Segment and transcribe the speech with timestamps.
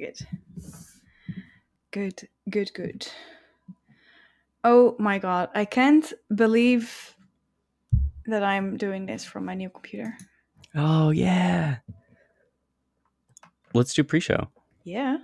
[0.00, 0.18] Good.
[1.90, 3.06] Good, good, good.
[4.64, 7.14] Oh my god, I can't believe
[8.24, 10.16] that I'm doing this from my new computer.
[10.74, 11.76] Oh yeah.
[13.74, 14.48] Let's do pre-show.
[14.84, 15.18] Yeah.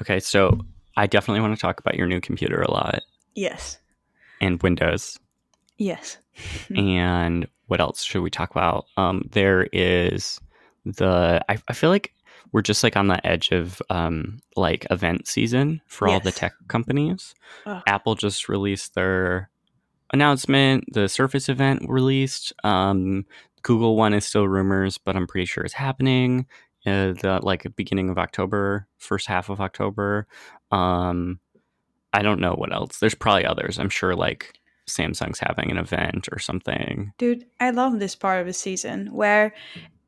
[0.00, 0.58] Okay, so
[0.96, 3.02] I definitely want to talk about your new computer a lot
[3.34, 3.78] Yes.
[4.40, 5.18] and Windows.
[5.76, 6.16] Yes.
[6.74, 8.86] and what else should we talk about?
[8.96, 10.40] Um, there is
[10.86, 12.14] the I, I feel like
[12.52, 16.54] we're just like on the edge of um like event season for all the tech
[16.68, 17.34] companies.
[17.66, 17.82] Ugh.
[17.86, 19.50] Apple just released their
[20.12, 20.84] announcement.
[20.92, 22.52] The Surface event released.
[22.64, 23.26] Um,
[23.62, 26.46] Google one is still rumors, but I'm pretty sure it's happening.
[26.86, 30.28] Uh, the like beginning of October, first half of October.
[30.70, 31.40] Um,
[32.12, 32.98] I don't know what else.
[32.98, 33.78] There's probably others.
[33.78, 34.52] I'm sure like
[34.88, 37.12] Samsung's having an event or something.
[37.18, 39.52] Dude, I love this part of the season where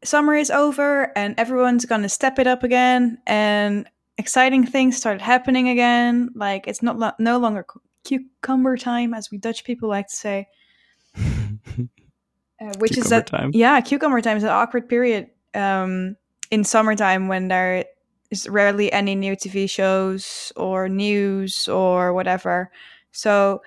[0.04, 5.68] summer is over and everyone's gonna step it up again and exciting things started happening
[5.68, 6.30] again.
[6.34, 10.16] Like it's not lo- no longer cu- cucumber time, as we Dutch people like to
[10.16, 10.48] say,
[11.16, 13.50] uh, which is that time.
[13.54, 16.16] yeah, cucumber time is an awkward period um,
[16.50, 17.84] in summertime when there
[18.30, 22.70] is rarely any new TV shows or news or whatever.
[23.12, 23.62] So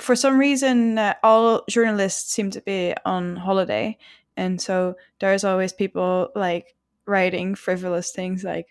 [0.00, 3.96] for some reason, uh, all journalists seem to be on holiday,
[4.36, 6.74] and so there's always people like
[7.06, 8.66] writing frivolous things like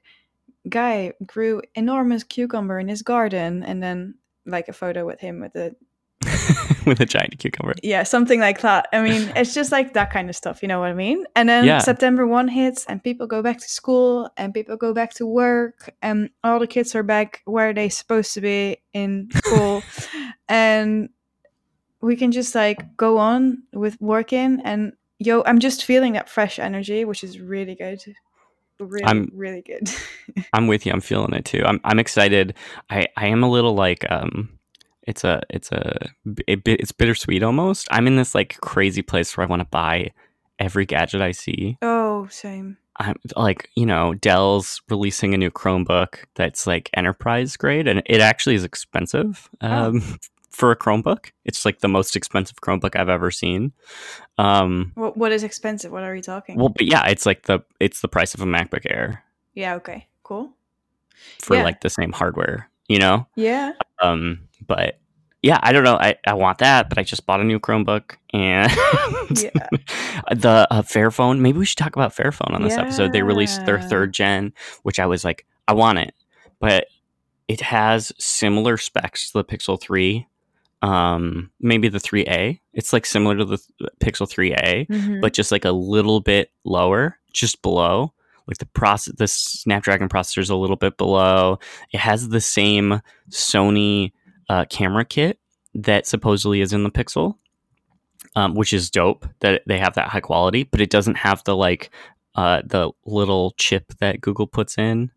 [0.70, 5.56] guy grew enormous cucumber in his garden and then like a photo with him with
[5.56, 5.76] a
[6.86, 7.74] with a giant cucumber.
[7.84, 10.80] yeah something like that i mean it's just like that kind of stuff you know
[10.80, 11.80] what i mean and then Yeah.
[11.80, 15.94] september 1 hits and people go back to school and people go back to work
[16.02, 19.82] and all the kids are back where they're supposed to be in school
[20.50, 21.10] and
[22.02, 26.60] we can just like go on with working and yo i'm just feeling that fresh
[26.60, 28.02] energy which is really good
[28.80, 29.90] really I'm- really good
[30.54, 30.92] I'm with you.
[30.92, 31.64] I'm feeling it too.
[31.66, 32.56] I'm I'm excited.
[32.90, 34.58] I I am a little like um
[35.04, 37.88] it's a it's a, bit it's bittersweet almost.
[37.92, 40.12] I'm in this like crazy place where I want to buy
[40.58, 41.78] every gadget I see.
[41.82, 47.90] oh same I'm like, you know, Dell's releasing a new Chromebook that's like enterprise grade
[47.90, 50.02] and it actually is expensive um,
[50.56, 51.32] for a Chromebook.
[51.44, 53.74] It's like the most expensive Chromebook I've ever seen.
[54.38, 57.60] Um, what, what is expensive what are you talking well, but yeah, it's like the
[57.80, 59.24] it's the price of a MacBook Air
[59.54, 60.52] yeah okay cool
[61.42, 61.64] for Yeah.
[61.64, 63.28] like the same hardware, you know?
[63.36, 63.72] yeah
[64.02, 65.00] Um, but
[65.42, 65.96] yeah, I don't know.
[65.98, 68.72] I, I want that, but I just bought a new Chromebook and
[69.40, 69.68] Yeah.
[70.36, 71.40] the uh, Fairphone.
[71.40, 73.12] Maybe we should talk about Fairphone on this episode.
[73.14, 76.16] They released their third gen, which I was like, I want it,
[76.60, 76.88] but
[77.48, 80.28] it has similar specs to the Pixel 3.
[80.82, 82.60] Um, maybe the 3A.
[82.74, 85.22] It's like similar to the th- Pixel 3A, Mhm.
[85.22, 88.14] but just like a little bit lower, just below.
[88.48, 91.58] Like the process, the Snapdragon processor is a little bit below.
[91.92, 94.12] It has the same Sony
[94.50, 95.40] uh, camera kit
[95.74, 97.36] that supposedly is in the Pixel,
[98.36, 101.56] um, which is dope that they have that high quality, but it doesn't have the
[101.56, 101.90] like
[102.36, 105.10] uh, the little chip that Google puts in.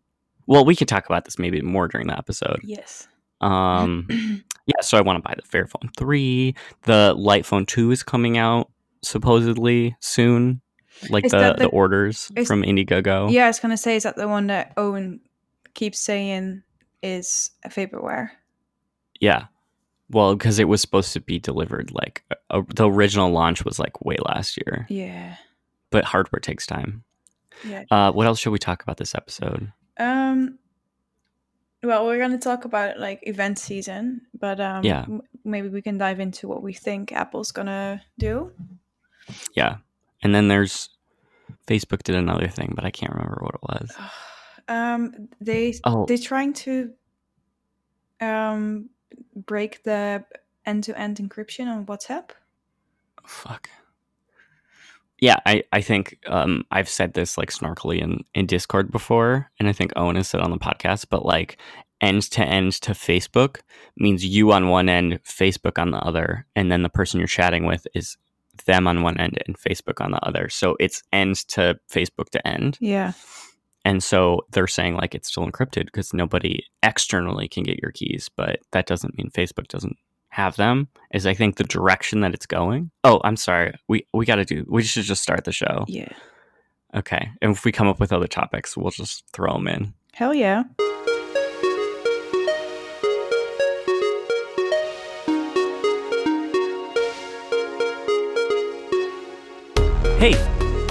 [0.47, 2.61] Well, we could talk about this maybe more during the episode.
[2.63, 3.07] yes
[3.41, 4.07] Um,
[4.69, 6.55] yeah, so I want to buy the Fairphone 3.
[6.83, 8.69] The Light Phone 2 is coming out
[9.01, 10.61] supposedly soon.
[11.09, 13.31] Like the, the, the- orders is- from Indiegogo.
[13.31, 15.21] yeah i was gonna say is that the one that owen
[15.73, 16.61] keeps saying
[17.01, 18.31] is a vaporware
[19.21, 19.45] Yeah.
[20.09, 24.03] Well, because it was supposed to be delivered like uh, the original launch was like
[24.03, 25.35] way last year, yeah
[25.91, 27.03] but hardware takes time.
[27.63, 29.71] yeah Uh, what else should we talk about this episode?
[29.99, 30.57] um
[31.83, 35.03] well we're gonna talk about like event season but um Yeah.
[35.07, 38.51] m- maybe we can dive into what we think apple's gonna do
[39.53, 39.77] Yeah.
[40.23, 40.89] And then there's
[41.67, 43.95] Facebook did another thing, but I can't remember what it was.
[44.67, 46.91] um they Oh, they're trying to
[48.21, 48.89] um
[49.35, 50.25] break the
[50.65, 52.29] end-to-end encryption on whatsapp
[53.25, 53.69] fuck.
[55.21, 59.67] Yeah, I, I think um, I've said this like snarkily in, in Discord before, and
[59.67, 61.59] I think Owen has said on the podcast, but like
[62.01, 63.61] end to end to Facebook
[63.97, 67.65] means you on one end, Facebook on the other, and then the person you're chatting
[67.65, 68.17] with is
[68.65, 70.49] them on one end and Facebook on the other.
[70.49, 72.77] So it's end to Facebook to end.
[72.79, 73.13] yeah
[73.85, 78.29] And so they're saying like it's still encrypted because nobody externally can get your keys,
[78.35, 79.97] but that doesn't mean Facebook doesn't
[80.29, 80.87] have them.
[81.13, 82.91] Is I think the direction that it's going.
[83.03, 83.73] Oh, I'm sorry.
[83.87, 84.65] We we got to do.
[84.67, 85.85] We should just start the show.
[85.87, 86.11] yeah
[86.95, 87.29] Okay.
[87.41, 89.93] And if we come up with other topics, we'll just throw them in.
[90.13, 90.63] hell yeah
[100.19, 100.33] Hey,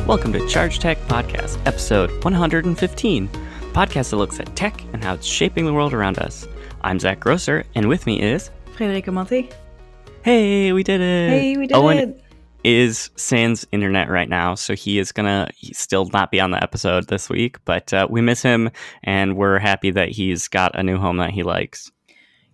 [0.06, 5.26] welcome to Charge Tech Podcast, episode 115, podcast that looks at tech and how it's
[5.26, 6.48] shaping the world around us.
[6.80, 8.50] I'm Zach Grosser, and with me is.
[8.78, 9.50] Frederike Monti.
[10.22, 11.30] Hey, we did it!
[11.30, 11.80] Hey, we did it.
[11.80, 12.22] Owen it!
[12.62, 17.08] is sans internet right now, so he is gonna still not be on the episode
[17.08, 18.70] this week, but uh, we miss him,
[19.02, 21.90] and we're happy that he's got a new home that he likes.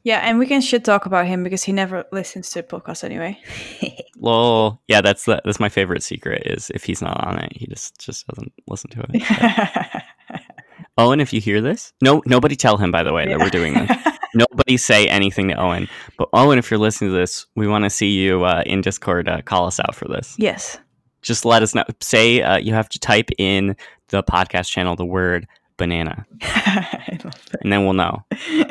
[0.03, 3.05] Yeah, and we can shit talk about him because he never listens to the podcast
[3.05, 3.39] anyway.
[4.17, 4.81] Lol.
[4.89, 8.01] Yeah, that's the, that's my favorite secret is if he's not on it, he just
[8.01, 10.03] just doesn't listen to it.
[10.97, 13.75] Owen, if you hear this, no, nobody tell him by the way that we're doing
[13.75, 13.91] this.
[14.35, 15.89] Nobody say anything to Owen.
[16.19, 19.29] But Owen, if you're listening to this, we want to see you uh, in Discord.
[19.29, 20.35] Uh, call us out for this.
[20.39, 20.79] yes.
[21.23, 21.85] Just let us know.
[22.03, 23.77] Say uh, you have to type in
[24.09, 25.47] the podcast channel the word
[25.79, 28.25] banana, and then we'll know.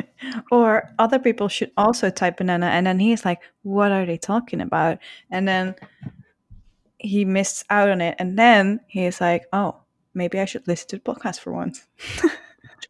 [0.50, 4.60] Or other people should also type banana, and then he's like, "What are they talking
[4.60, 4.98] about?"
[5.30, 5.74] And then
[6.98, 9.76] he missed out on it, and then he's like, "Oh,
[10.14, 11.86] maybe I should listen to the podcast for once."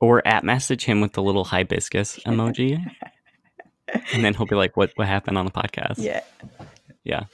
[0.05, 2.79] Or at message him with the little hibiscus emoji,
[4.13, 6.21] and then he'll be like, "What what happened on the podcast?" Yeah.
[7.05, 7.25] Yeah.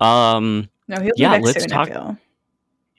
[0.00, 0.68] Um.
[0.88, 1.68] No, he'll Yeah, be back let's soon.
[1.68, 2.16] talk- I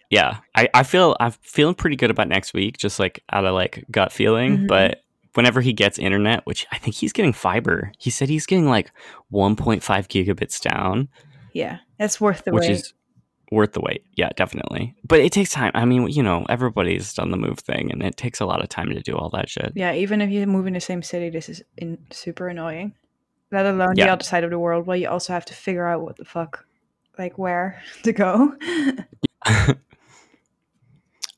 [0.10, 3.54] yeah I, I feel i'm feeling pretty good about next week just like out of
[3.56, 4.68] like gut feeling Mhm.
[4.68, 5.02] but
[5.34, 8.92] whenever he gets internet which i think he's getting fiber he said he's getting like
[9.32, 11.08] 1.5 gigabits down
[11.54, 12.72] Yeah, it's worth the which wait.
[12.72, 12.94] is
[13.54, 14.04] worth the wait.
[14.16, 14.96] Yeah definitely.
[15.08, 15.72] But it takes time.
[15.74, 18.70] I mean you know everybody's done the move thing and it takes a lot of
[18.70, 19.74] time to do all that shit.
[19.76, 22.94] Yeah, even if you move in the same city, this is in, super annoying.
[23.52, 26.02] Let alone the other side of the world, where you also have to figure out
[26.02, 26.66] what the fuck,
[27.20, 28.56] like where to go.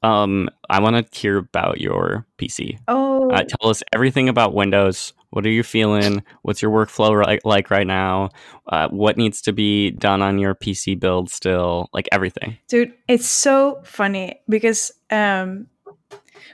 [0.04, 5.14] um i want to hear about your pc oh, uh, tell us everything about windows
[5.36, 6.24] what are you feeling?
[6.44, 8.30] What's your workflow ri- like right now?
[8.68, 11.90] Uh, what needs to be done on your pc build still?
[11.94, 12.58] Like everything.
[12.70, 15.68] Dude, it's so funny because um,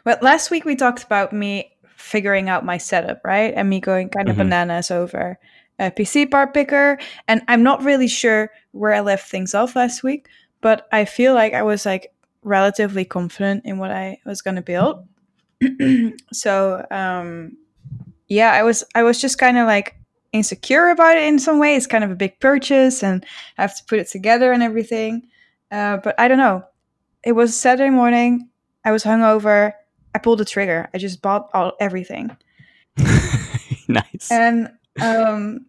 [0.03, 4.09] well, last week we talked about me figuring out my setup, right, and me going
[4.09, 4.39] kind of Mhm.
[4.39, 5.37] bananas over
[5.77, 6.97] a PC part picker,
[7.27, 10.27] and I'm not really sure where I left things off last week,
[10.61, 12.11] but I feel like I was like
[12.43, 15.07] relatively confident in what I was going to build.
[16.33, 17.57] so um,
[18.31, 19.97] yeah, I was I was just kind of like
[20.31, 21.75] insecure about it in some way.
[21.75, 23.25] It's kind of a big purchase, and
[23.57, 25.27] I have to put it together and everything.
[25.69, 26.63] Uh, but I don't know.
[27.25, 28.47] It was Saturday morning.
[28.85, 29.73] I was hungover.
[30.15, 30.89] I pulled the trigger.
[30.93, 32.37] I just bought all everything,
[33.89, 34.69] nice and
[35.01, 35.65] um,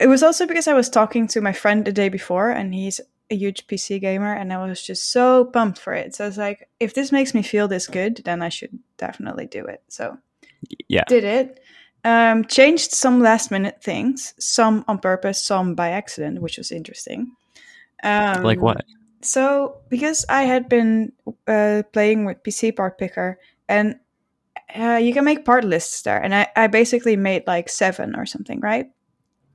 [0.00, 2.98] it was also because I was talking to my friend the day before, and he's
[3.30, 6.14] a huge PC gamer, and I was just so pumped for it.
[6.14, 9.46] So I was like, if this makes me feel this good, then I should definitely
[9.46, 9.82] do it.
[9.88, 10.16] So
[10.88, 11.60] yeah did it.
[12.04, 17.32] Um, changed some last minute things, some on purpose, some by accident, which was interesting.
[18.02, 18.84] Um, like what
[19.22, 21.12] So, because I had been
[21.46, 23.98] uh, playing with PC Part Picker, and
[24.76, 28.26] uh, you can make part lists there, and I, I basically made like seven or
[28.26, 28.90] something, right?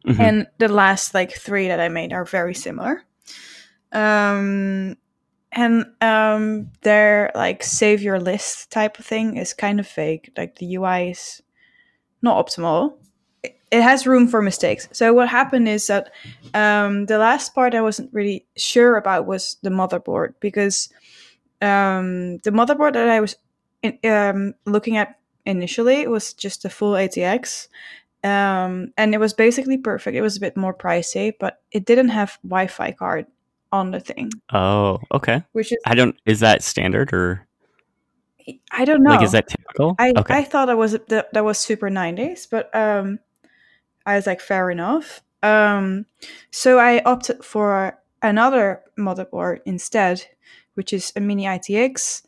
[0.07, 0.19] Mhm.
[0.19, 3.03] And the last like three that I made are very similar.
[3.91, 4.97] Um,
[5.51, 10.31] and um, their like save your list type of thing is kind of fake.
[10.37, 11.41] Like the UI is
[12.21, 12.93] not optimal.
[13.43, 14.89] It- has room for mistakes.
[14.91, 16.11] So what happened is that
[16.55, 20.89] um, the last part I wasn't really sure about was the motherboard because
[21.61, 23.35] um, the motherboard that I was
[23.83, 27.67] in, um, looking at initially was just a full ATX,
[28.23, 30.17] um, and it was basically perfect.
[30.17, 33.27] It was a bit more pricey, but it didn't have Wi-Fi card
[33.71, 37.45] on the thing, oh okay which is i don't is that standard or
[38.71, 39.11] I don't know.
[39.11, 42.47] like is that typical I, okay I thought that was that, that was super 90s,
[42.49, 43.19] but um,
[44.05, 45.21] I was like, fair enough.
[45.43, 46.05] Um,
[46.51, 50.25] so I opted for another motherboard instead,
[50.73, 52.23] which is a mini ITX,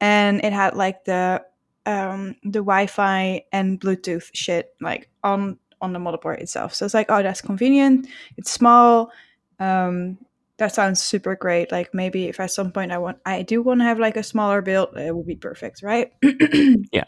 [0.00, 1.44] and it had like the
[1.86, 6.74] um, the Wi-Fi and Bluetooth shit like on on the motherboard itself.
[6.74, 8.08] So it's like, oh, that's convenient.
[8.36, 9.12] It's small.
[9.60, 10.18] Um,
[10.58, 11.72] that sounds super great.
[11.72, 14.22] Like maybe if at some point I want, I do want to have like a
[14.22, 16.12] smaller build, it would be perfect, right?
[16.92, 17.04] Yeah.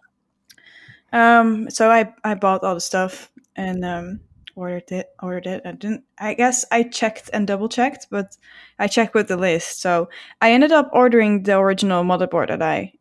[1.13, 1.69] Um.
[1.71, 4.21] So I I bought all the stuff and um
[4.55, 5.09] ordered it.
[5.23, 5.63] Ordered it.
[5.65, 6.05] I didn't.
[6.19, 8.37] I guess I checked and double checked, but
[8.79, 9.81] I checked with the list.
[9.81, 10.09] So
[10.41, 12.93] I ended up ordering the original motherboard that I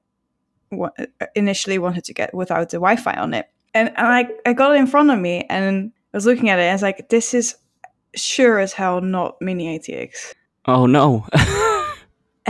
[0.72, 0.90] wa-
[1.36, 4.88] initially wanted to get without the Wi-Fi on it, and I I got it in
[4.88, 6.64] front of me and I was looking at it.
[6.64, 7.58] and I was like, this is
[8.16, 10.34] sure as hell not mini ATX.
[10.70, 11.26] Oh no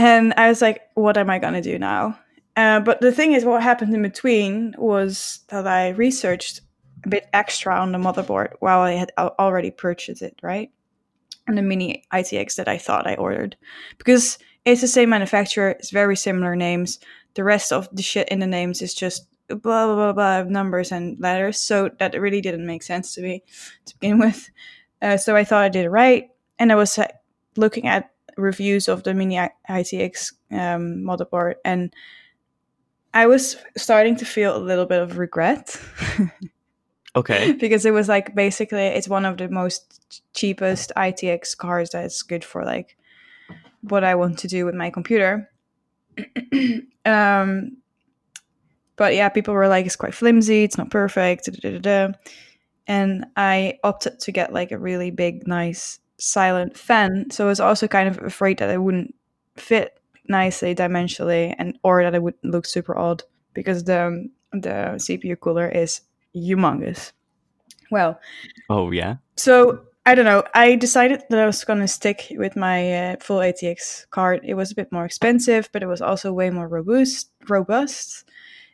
[0.00, 2.18] And I was like, what am I going to do now?
[2.56, 6.62] Uh, but the thing is, what happened in between was that I researched
[7.04, 10.70] a bit extra on the motherboard while I had already purchased it, right?
[11.46, 13.58] And the mini ITX that I thought I ordered.
[13.98, 16.98] Because it's the same manufacturer, it's very similar names.
[17.34, 20.92] the rest of the shit in the names is just blah blah blah, blah numbers
[20.92, 21.60] and letters.
[21.60, 23.42] So that really didn't make sense to me
[23.84, 24.50] to begin with.
[25.02, 27.06] Uh, so I thought I did it right, and I was uh,
[27.56, 29.36] looking at reviews of the Mini
[29.68, 31.94] ITX um, motherboard, and
[33.12, 35.80] I was starting to feel a little bit of regret.
[37.16, 37.52] okay.
[37.52, 42.44] because it was like basically it's one of the most cheapest ITX cards that's good
[42.44, 42.96] for like
[43.82, 45.50] what I want to do with my computer.
[47.04, 47.76] um,
[48.96, 52.12] but yeah, people were like, it's quite flimsy, it's not perfect, da, da, da,
[52.86, 57.30] and I opted to get like a really big, nice, silent fan.
[57.30, 59.14] So I was also kind of afraid that it wouldn't
[59.56, 59.98] fit
[60.28, 63.22] nicely dimensionally, and or that it would look super odd
[63.54, 66.02] because the the CPU cooler is
[66.34, 67.12] humongous.
[67.90, 68.20] Well,
[68.68, 69.16] oh yeah.
[69.36, 70.44] So I don't know.
[70.54, 74.40] I decided that I was going to stick with my uh, full ATX card.
[74.44, 78.28] It was a bit more expensive, but it was also way more robust, robust,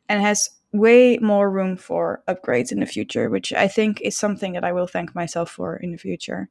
[0.09, 4.53] and has way more room for upgrades in the future, which I think is something
[4.53, 6.49] that I will thank myself for in the future.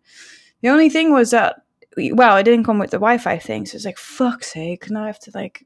[0.66, 1.62] The only thing was that,
[1.96, 5.06] well, it didn't come with the Wi-Fi thing, so it's like fuck's sake, now I
[5.06, 5.64] have to like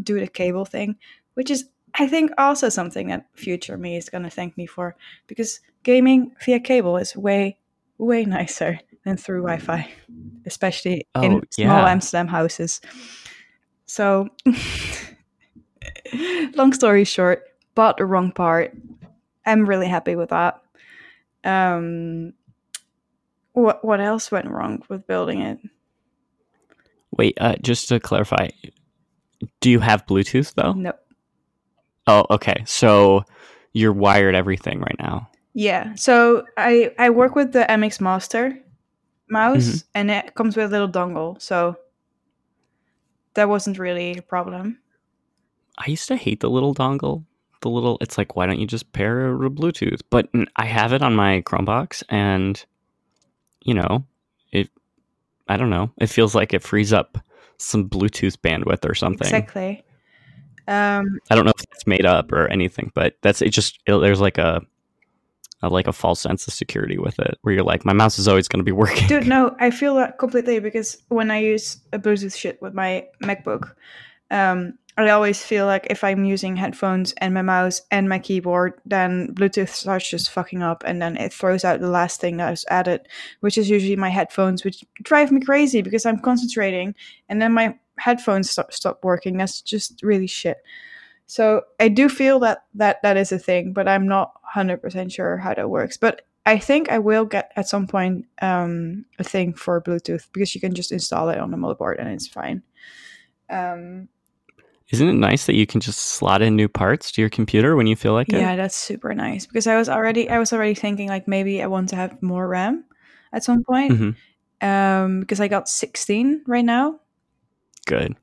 [0.00, 0.94] do the cable thing,
[1.34, 1.64] which is
[1.94, 4.94] I think also something that future me is going to thank me for
[5.26, 7.58] because gaming via cable is way
[7.98, 9.90] way nicer than through Wi-Fi,
[10.46, 11.90] especially oh, in small yeah.
[11.90, 12.80] Amsterdam houses.
[13.86, 14.28] So,
[16.54, 18.76] long story short, bought the wrong part.
[19.44, 20.62] I'm really happy with that.
[21.42, 22.34] Um,
[23.58, 25.58] what what else went wrong with building it?
[27.16, 28.48] Wait, uh, just to clarify,
[29.60, 30.72] do you have Bluetooth though?
[30.72, 30.98] Nope.
[32.06, 32.62] Oh, okay.
[32.66, 33.24] So
[33.72, 35.28] you're wired everything right now.
[35.54, 35.94] Yeah.
[35.94, 38.58] So I I work with the MX Master
[39.28, 39.88] mouse, mm-hmm.
[39.94, 41.40] and it comes with a little dongle.
[41.40, 41.76] So
[43.34, 44.78] that wasn't really a problem.
[45.78, 47.24] I used to hate the little dongle.
[47.60, 50.00] The little, it's like, why don't you just pair a Bluetooth?
[50.10, 52.64] But I have it on my Chromebox, and
[53.62, 54.04] you know,
[54.52, 54.70] it.
[55.48, 55.90] I don't know.
[55.98, 57.18] It feels like it frees up
[57.58, 59.26] some Bluetooth bandwidth or something.
[59.26, 59.84] Exactly.
[60.68, 63.50] Um, I don't know if it's made up or anything, but that's it.
[63.50, 64.60] Just it, there's like a,
[65.62, 68.28] a, like a false sense of security with it, where you're like, my mouse is
[68.28, 69.08] always going to be working.
[69.08, 73.06] Dude, no, I feel that completely because when I use a Bluetooth shit with my
[73.22, 73.72] MacBook,
[74.30, 78.80] um, I always feel like if I'm using headphones and my mouse and my keyboard,
[78.84, 82.50] then Bluetooth starts just fucking up and then it throws out the last thing that
[82.50, 83.06] was added,
[83.38, 86.96] which is usually my headphones, which drive me crazy because I'm concentrating
[87.28, 89.36] and then my headphones stop, stop working.
[89.36, 90.58] That's just really shit.
[91.26, 95.36] So I do feel that that that is a thing, but I'm not 100% sure
[95.36, 95.96] how that works.
[95.96, 100.54] But I think I will get at some point um, a thing for Bluetooth because
[100.56, 102.62] you can just install it on the motherboard and it's fine.
[103.50, 104.08] Um,
[104.90, 107.86] Isn't it nice that you can just slot in new parts to your computer when
[107.86, 108.40] you feel like yeah, it?
[108.40, 111.66] Yeah, that's super nice because I was already I was already thinking like maybe I
[111.66, 112.84] want to have more RAM
[113.32, 114.66] at some point mm-hmm.
[114.66, 117.00] um, because I got 16 right now
[117.88, 118.14] good.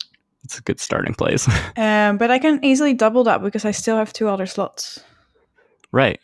[0.46, 1.50] It's a good starting place.
[1.78, 5.04] um, but I can easily double that because I still have two other slots.
[5.92, 6.20] Right.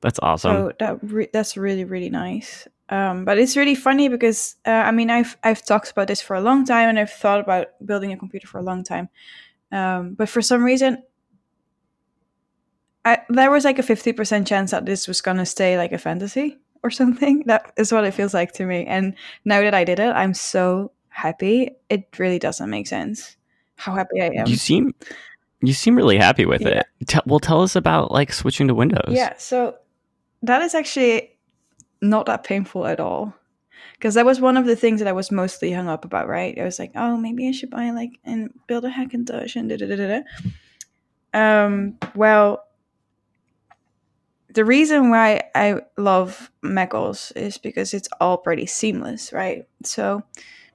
[0.00, 0.56] That's awesome.
[0.56, 2.68] So that re- that's really really nice.
[2.90, 6.36] Um, but it's really funny because uh, I mean I've I've talked about this for
[6.36, 9.08] a long time and I've thought about building a computer for a long time.
[9.74, 11.02] Um, but for some reason,
[13.04, 15.98] I, there was like a fifty percent chance that this was gonna stay like a
[15.98, 17.42] fantasy or something.
[17.46, 18.86] That is what it feels like to me.
[18.86, 19.14] And
[19.44, 23.36] now that I did it, I'm so happy, it really doesn't make sense
[23.76, 24.46] how happy I am.
[24.46, 24.94] You seem
[25.60, 26.82] you seem really happy with yeah.
[27.00, 27.08] it.
[27.08, 29.10] T- well, tell us about like switching to Windows.
[29.10, 29.76] Yeah, so
[30.42, 31.36] that is actually
[32.00, 33.34] not that painful at all.
[33.92, 36.58] Because that was one of the things that I was mostly hung up about, right?
[36.58, 39.76] I was like, oh, maybe I should buy like and build a Hackintosh and da
[39.76, 40.22] da da da.
[41.34, 42.64] Um, well,
[44.54, 49.66] the reason why I love macOS is because it's all pretty seamless, right?
[49.82, 50.22] So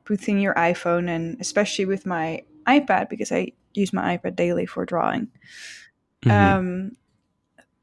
[0.10, 4.86] within your iPhone and especially with my iPad because I use my iPad daily for
[4.86, 5.30] drawing.
[6.24, 6.32] Mm-hmm.
[6.32, 6.92] Um,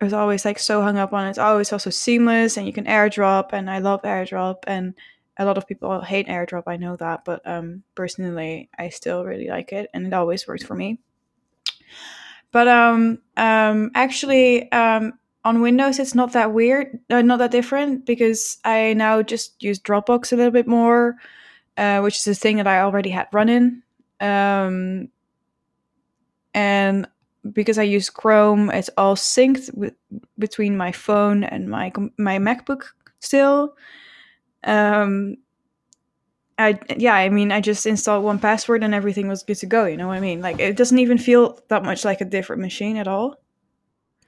[0.00, 1.30] I was always like so hung up on it.
[1.30, 4.95] It's always also seamless and you can airdrop and I love airdrop and
[5.38, 9.49] a lot of people hate airdrop, I know that, but um, personally I still really
[9.49, 10.99] like it and it always works for me.
[12.52, 18.07] But um, um, actually, um, on Windows, it's not that weird, uh, not that different
[18.07, 21.16] because I now just use Dropbox a little bit more.
[21.78, 23.83] Uh, which is a thing that I already had running.
[24.19, 25.11] Um,
[26.55, 27.07] and
[27.52, 29.93] because I use Chrome, it's all synced with,
[30.38, 32.85] between my phone and my my MacBook
[33.21, 33.76] still.
[34.66, 35.37] Um,
[36.58, 39.85] I yeah, I mean, I just installed one password and everything was good to go.
[39.85, 40.40] You know what I mean?
[40.40, 43.37] Like it doesn't even feel that much like a different machine at all.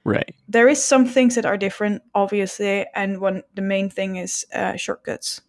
[0.03, 0.33] Right.
[0.47, 4.75] There is some things that are different, obviously, and one the main thing is uh,
[4.75, 5.41] shortcuts.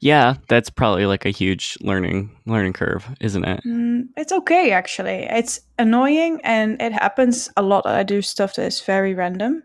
[0.00, 3.60] Yeah, that's probably like a huge learning learning curve, isn't it?
[3.64, 5.26] Mm, it's okay actually.
[5.30, 7.86] It's annoying and it happens a lot.
[7.86, 9.62] I do stuff that is very random.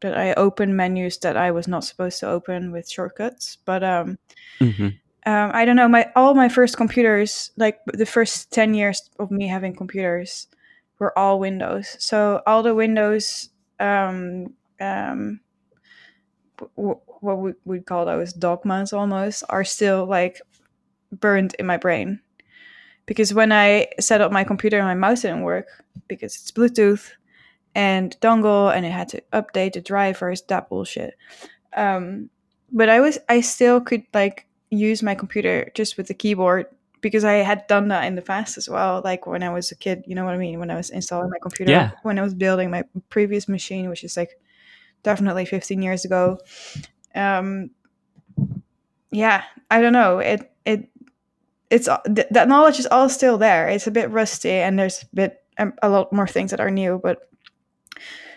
[0.00, 3.58] That I open menus that I was not supposed to open with shortcuts.
[3.64, 4.18] But um,
[4.60, 4.88] hmm
[5.26, 5.88] um, I don't know.
[5.88, 10.46] My all my first computers, like the first ten years of me having computers,
[10.98, 11.96] were all Windows.
[11.98, 13.50] So all the Windows,
[13.80, 15.40] um, um,
[16.76, 20.40] w- what we would call those dogmas almost, are still like
[21.12, 22.20] burned in my brain.
[23.06, 25.68] Because when I set up my computer, my mouse didn't work
[26.08, 27.10] because it's Bluetooth
[27.74, 30.42] and dongle, and it had to update the drivers.
[30.42, 31.14] That bullshit.
[31.76, 32.30] Um,
[32.72, 36.66] but I was, I still could like use my computer just with the keyboard
[37.00, 39.00] because I had done that in the past as well.
[39.04, 40.58] Like when I was a kid, you know what I mean?
[40.58, 41.92] When I was installing my computer, Yeah.
[42.02, 44.38] when I was building my previous machine, which is like
[45.04, 46.38] definitely 15 years ago.
[47.14, 47.70] Um,
[49.10, 50.18] yeah, I don't know.
[50.18, 50.88] It it
[51.70, 53.68] it's all- th- that knowledge is all still there.
[53.68, 56.70] It's a bit rusty, and there's a bit um, a lot more things that are
[56.70, 57.22] new, but.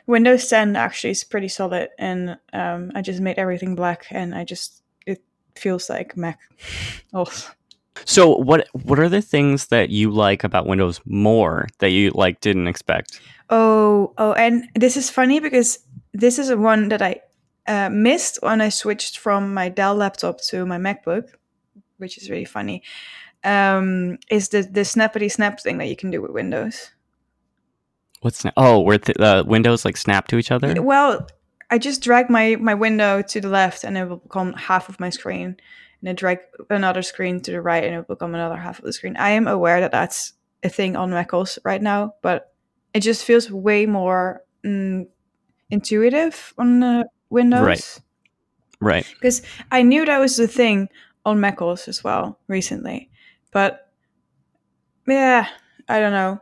[0.07, 4.43] Windows 10 actually is pretty solid, and um, I just made everything black, and I
[4.43, 5.21] just it
[5.55, 6.39] feels like Mac.
[7.13, 7.51] Also.
[8.05, 12.39] So what what are the things that you like about Windows more that you like
[12.41, 13.19] didn't expect?
[13.49, 15.79] Oh, oh, and this is funny because
[16.13, 17.21] this is one that I
[17.67, 21.29] uh, missed when I switched from my Dell laptop to my MacBook,
[21.97, 22.81] which is really funny.
[23.43, 26.91] Um, is the the snappity snap thing that you can do with Windows?
[28.21, 30.81] What's na- oh, where the uh, windows like snap to each other?
[30.81, 31.27] Well,
[31.69, 34.99] I just drag my my window to the left, and it will become half of
[34.99, 35.57] my screen,
[35.99, 38.85] and I drag another screen to the right, and it will become another half of
[38.85, 39.17] the screen.
[39.17, 42.53] I am aware that that's a thing on macOS right now, but
[42.93, 45.07] it just feels way more mm,
[45.71, 47.61] intuitive on uh, Windows.
[47.61, 48.01] Right.
[48.79, 49.05] Right.
[49.13, 50.89] Because I knew that was the thing
[51.25, 53.09] on macOS as well recently,
[53.51, 53.91] but
[55.07, 55.47] yeah,
[55.87, 56.41] I don't know.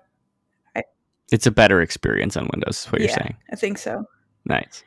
[1.31, 2.85] It's a better experience on Windows.
[2.85, 3.35] Is what you're saying?
[3.51, 4.03] I think so.
[4.45, 4.83] Nice.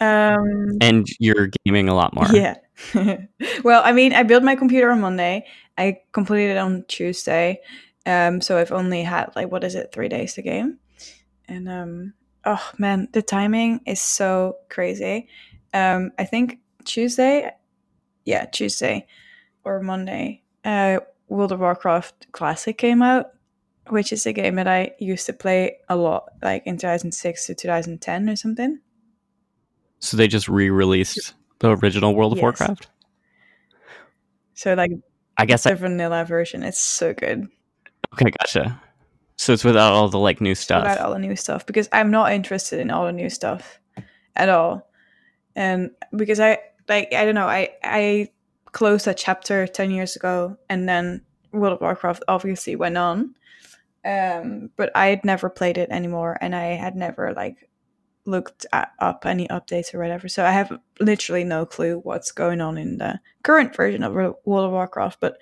[0.00, 2.26] Um, And you're gaming a lot more.
[2.32, 2.56] Yeah.
[3.64, 5.46] well, I mean, I built my computer on Monday.
[5.78, 7.60] I completed it on Tuesday.
[8.06, 10.78] Um, so I've only had like what is it, three days to game.
[11.46, 15.28] And um, oh man, the timing is so crazy.
[15.72, 17.50] Um, I think Tuesday,
[18.24, 19.06] yeah, Tuesday
[19.64, 23.32] or Monday, uh, World of Warcraft Classic came out,
[23.88, 27.54] which is a game that I used to play a lot, like in 2006 to
[27.54, 28.78] 2010 or something.
[30.00, 32.42] So they just re-released the original World of Yes.
[32.42, 32.88] Warcraft.
[34.54, 34.92] So like
[35.36, 35.64] I guess.
[35.64, 37.48] the I, vanilla version, it's so good.
[38.14, 38.80] okay, gotcha.
[39.36, 40.82] So it's without all the like new stuff.
[40.84, 43.80] about all the new stuff because I'm not interested in all the new stuff
[44.36, 44.88] at all.
[45.56, 48.28] And because I like I don't know, I I
[48.72, 53.34] closed that chapter 10 years ago and then World of Warcraft obviously went on.
[54.04, 57.68] Um but I had never played it anymore and I had never like
[58.26, 60.28] looked at, up any updates or whatever.
[60.28, 64.36] So I have literally no clue what's going on in the current version of World
[64.46, 65.38] of Warcraft, but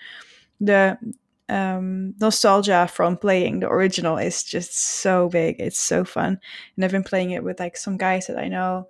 [0.61, 0.99] the
[1.49, 5.57] um, nostalgia from playing the original is just so big.
[5.59, 6.41] It's so fun,
[6.77, 8.89] and I've been playing it with like some guys that I know,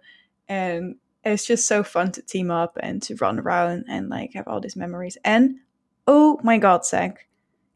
[0.48, 4.48] and it's just so fun to team up and to run around and like have
[4.48, 5.18] all these memories.
[5.24, 5.56] And
[6.06, 7.26] oh my god, Zach,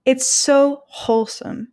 [0.05, 1.69] it's so wholesome.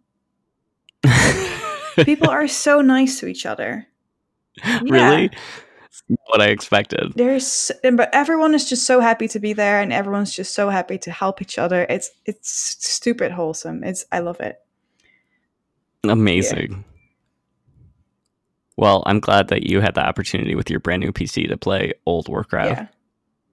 [2.03, 3.87] People are so nice to each other.
[4.83, 5.29] really?
[6.27, 7.13] What I expected.
[7.15, 10.97] There's, but everyone is just so happy to be there, and everyone's just so happy
[10.99, 11.85] to help each other.
[11.89, 13.83] It's it's stupid wholesome.
[13.83, 14.59] It's I love it.
[16.03, 16.83] Amazing.
[18.75, 21.93] Well, I'm glad that you had the opportunity with your brand new PC to play
[22.05, 22.81] Old Warcraft.
[22.81, 22.87] Yeah.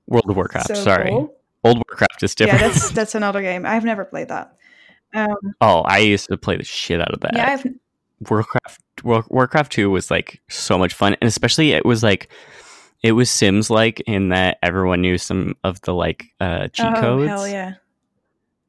[0.07, 0.69] World of Warcraft.
[0.69, 1.11] So sorry.
[1.11, 1.37] cool.
[1.63, 2.63] Old Warcraft is different.
[2.63, 3.67] Yeah, that's that's another game.
[3.67, 4.57] I've never played that.
[5.15, 7.35] Um, oh, I used to play the shit out of that.
[7.35, 7.67] yeah, I've
[8.29, 12.29] Warcraft Warcraft 2 was like so much fun and especially it was like
[13.03, 17.01] it was Sims like in that everyone knew some of the like uh cheat oh
[17.01, 17.29] codes.
[17.29, 17.75] hell yeah.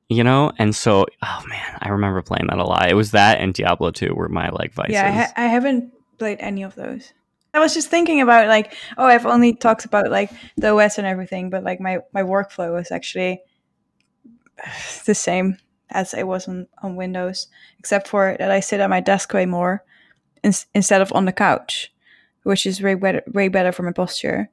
[0.08, 0.52] You know?
[0.58, 2.90] And so oh man, I remember playing that a lot.
[2.90, 4.94] It was that and Diablo 2 were my like vices.
[4.94, 7.12] Yeah, I, ha- I haven't played any of those.
[7.54, 11.06] I was just thinking about like, oh, I've only talked about like the OS and
[11.06, 13.42] everything, but like my my workflow was actually
[15.06, 15.58] the same
[15.92, 17.48] as it was on, on Windows,
[17.80, 19.84] except for that I sit at my desk way more
[20.44, 21.94] ins- instead of on the couch,
[22.44, 24.50] which is way better way better for my posture.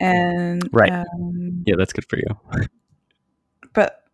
[0.00, 0.92] And Right.
[0.92, 2.68] um, yeah, that's good for you.
[3.72, 4.04] but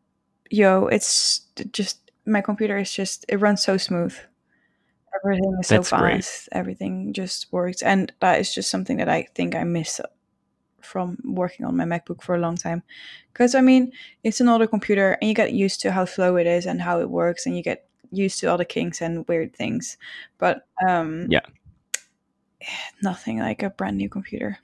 [0.50, 1.40] yo, it's
[1.72, 4.14] just my computer is just it runs so smooth.
[5.24, 6.16] Everything is That's so great.
[6.24, 6.48] fast.
[6.52, 10.00] Everything just works, and that is just something that I think I miss
[10.90, 12.82] from working on my MacBook for a long time.
[13.32, 13.92] Because I mean,
[14.24, 17.00] it's an older computer, and you get used to how slow it is and how
[17.00, 19.96] it works, and you get used to all the kinks and weird things.
[20.38, 21.46] But um, Yeah.
[23.02, 24.58] nothing like a brand new computer.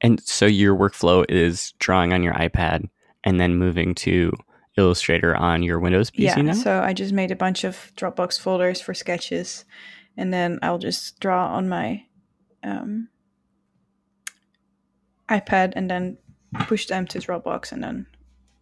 [0.00, 2.88] And so your workflow is drawing on your iPad
[3.24, 4.32] and then moving to
[4.76, 6.52] Illustrator on your Windows PC yeah, now?
[6.52, 9.64] so I just made a bunch of Dropbox folders for sketches,
[10.16, 12.04] and then I'll just draw on my
[12.64, 13.08] um,
[15.28, 16.18] iPad and then
[16.60, 18.06] push them to Dropbox and then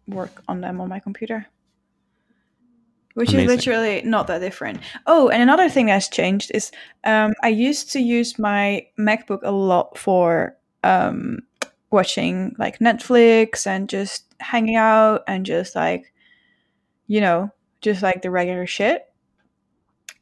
[0.07, 1.45] work on them on my computer.
[3.13, 3.45] Which Amazing.
[3.49, 4.79] is literally not that different.
[5.05, 6.71] Oh, and another thing that's changed is
[7.03, 11.39] um, I used to use my MacBook a lot for um,
[11.91, 16.11] watching like Netflix and just hanging out and just like,
[17.05, 19.05] you know, just like the regular shit.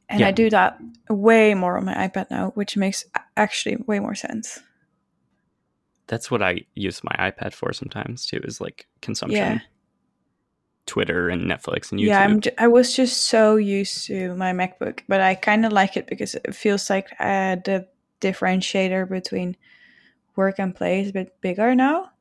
[0.10, 0.27] And Yeah.
[0.27, 0.77] I do that
[1.10, 3.06] way more on my iPad now, which makes
[3.38, 4.60] actually way more sense.
[6.12, 9.38] That's what I use my iPad for sometimes too, is like consumption.
[9.38, 9.60] Yeah.
[10.86, 12.08] Twitter and Netflix and YouTube.
[12.08, 15.71] Yeah, I'm j- I was just so used to my MacBook, but I kind of
[15.71, 17.88] like it because it feels like uh, the
[18.19, 19.56] differentiator between
[20.36, 22.12] work and play is a bit bigger now.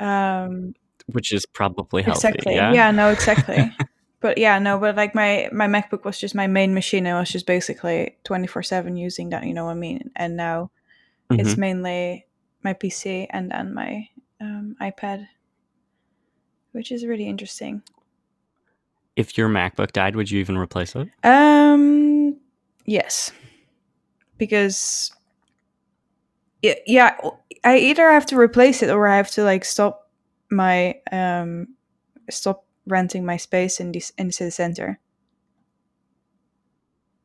[0.00, 0.74] Um,
[1.12, 2.28] which is probably healthy.
[2.28, 2.54] exactly.
[2.54, 2.72] Yeah.
[2.72, 2.90] Yeah.
[2.90, 3.70] no, exactly.
[4.20, 7.06] but yeah, no, but like my my MacBook was just my main machine.
[7.06, 9.44] I was just basically twenty four seven using that.
[9.44, 10.10] You know what I mean?
[10.16, 10.70] And now
[11.30, 11.58] it's Mhm.
[11.58, 12.26] mainly
[12.62, 14.08] my PC and then my
[14.40, 15.28] um, iPad,
[16.72, 17.82] which is really interesting.
[19.16, 21.08] If your MacBook died, would you even replace it?
[21.24, 22.36] Um,
[22.86, 23.32] yes,
[24.38, 25.10] because
[26.62, 27.16] yeah, yeah,
[27.64, 30.08] I either have to replace it or I have to like stop
[30.50, 31.68] my um
[32.30, 34.98] stop renting my space in this in the city center.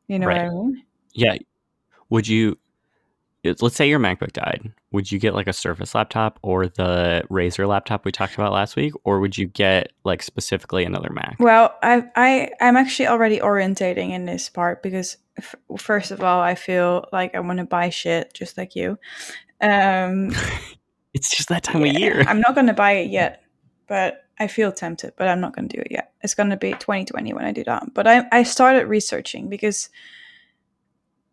[0.08, 0.42] You know Right.
[0.42, 0.84] what I mean?
[1.14, 1.36] Yeah.
[2.10, 2.58] Would you?
[3.44, 4.72] Let's say your MacBook died.
[4.92, 8.76] Would you get like a Surface laptop or the Razer laptop we talked about last
[8.76, 11.36] week, or would you get like specifically another Mac?
[11.38, 16.40] Well, I I I'm actually already orientating in this part because f- first of all,
[16.40, 18.98] I feel like I want to buy shit just like you.
[19.60, 20.30] Um,
[21.14, 22.24] It's just that time of year.
[22.26, 23.44] I'm not going to buy it yet,
[23.86, 26.12] but I feel tempted, but I'm not going to do it yet.
[26.22, 27.94] It's going to be 2020 when I do that.
[27.94, 29.88] But I, I started researching because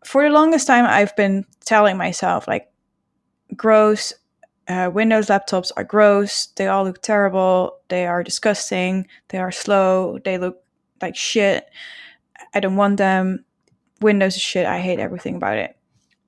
[0.06, 2.72] for the longest time, I've been telling myself, like,
[3.56, 4.14] gross.
[4.68, 6.48] Uh, Windows laptops are gross.
[6.56, 7.78] They all look terrible.
[7.90, 9.08] They are disgusting.
[9.30, 10.20] They are slow.
[10.24, 10.64] They look
[11.02, 11.66] like shit.
[12.54, 13.44] I don't want them.
[14.02, 14.66] Windows is shit.
[14.66, 15.76] I hate everything about it.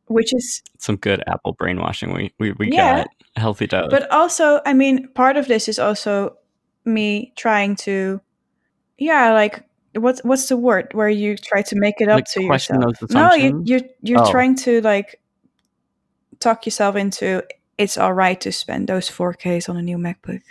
[0.08, 2.14] Which is Some good Apple brainwashing.
[2.14, 2.98] We we, we Yeah.
[2.98, 3.90] got a healthy dose.
[3.90, 6.38] but also i mean part of this is also
[6.86, 8.22] me trying to
[9.00, 9.64] yeah like
[9.96, 12.80] what's what's the word where you try to make it up Like, to yourself
[13.10, 13.70] no you, assumptions?
[13.70, 14.32] you're you're Oh.
[14.32, 15.20] trying to like
[16.40, 17.44] talk yourself into
[17.78, 20.42] it's all right to spend those 4ks on a new macbook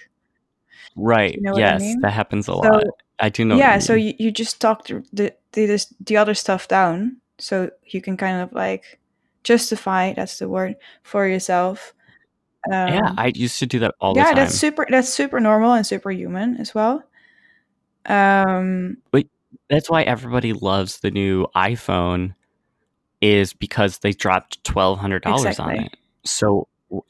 [0.97, 1.35] right.
[1.35, 2.01] you know what I yes, mean?
[2.01, 2.85] that happens a So, lot.
[3.19, 3.57] I do know.
[3.57, 7.17] yeah you so you, you just talk the, the the this- the other stuff down
[7.39, 8.99] so you can kind of like
[9.45, 11.95] justify that's the word for yourself
[12.71, 15.73] um, yeah, I used to do that all the yeah that's super that's super normal
[15.73, 17.03] and super human as well
[18.07, 18.97] um
[19.73, 22.35] That's why everybody loves the new iPhone,
[23.21, 25.97] is because they dropped twelve hundred dollars on it.
[26.25, 26.69] So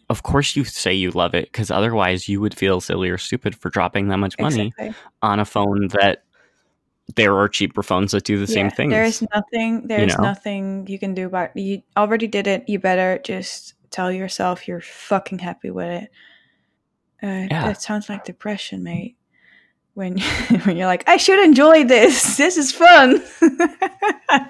[0.08, 3.56] of course you say you love it because otherwise you would feel silly or stupid
[3.56, 6.22] for dropping that much money exactly on a phone that
[7.16, 8.90] there are cheaper phones that do the same thing.
[8.90, 10.22] there's nothing there's know?
[10.22, 11.60] nothing you can do about It.
[11.62, 16.10] you already did it you better just tell yourself you're fucking happy with it
[17.24, 17.66] uh, Yeah.
[17.66, 19.16] that sounds like depression mate
[19.94, 20.18] when
[20.64, 23.22] when you're like i should enjoy this this is fun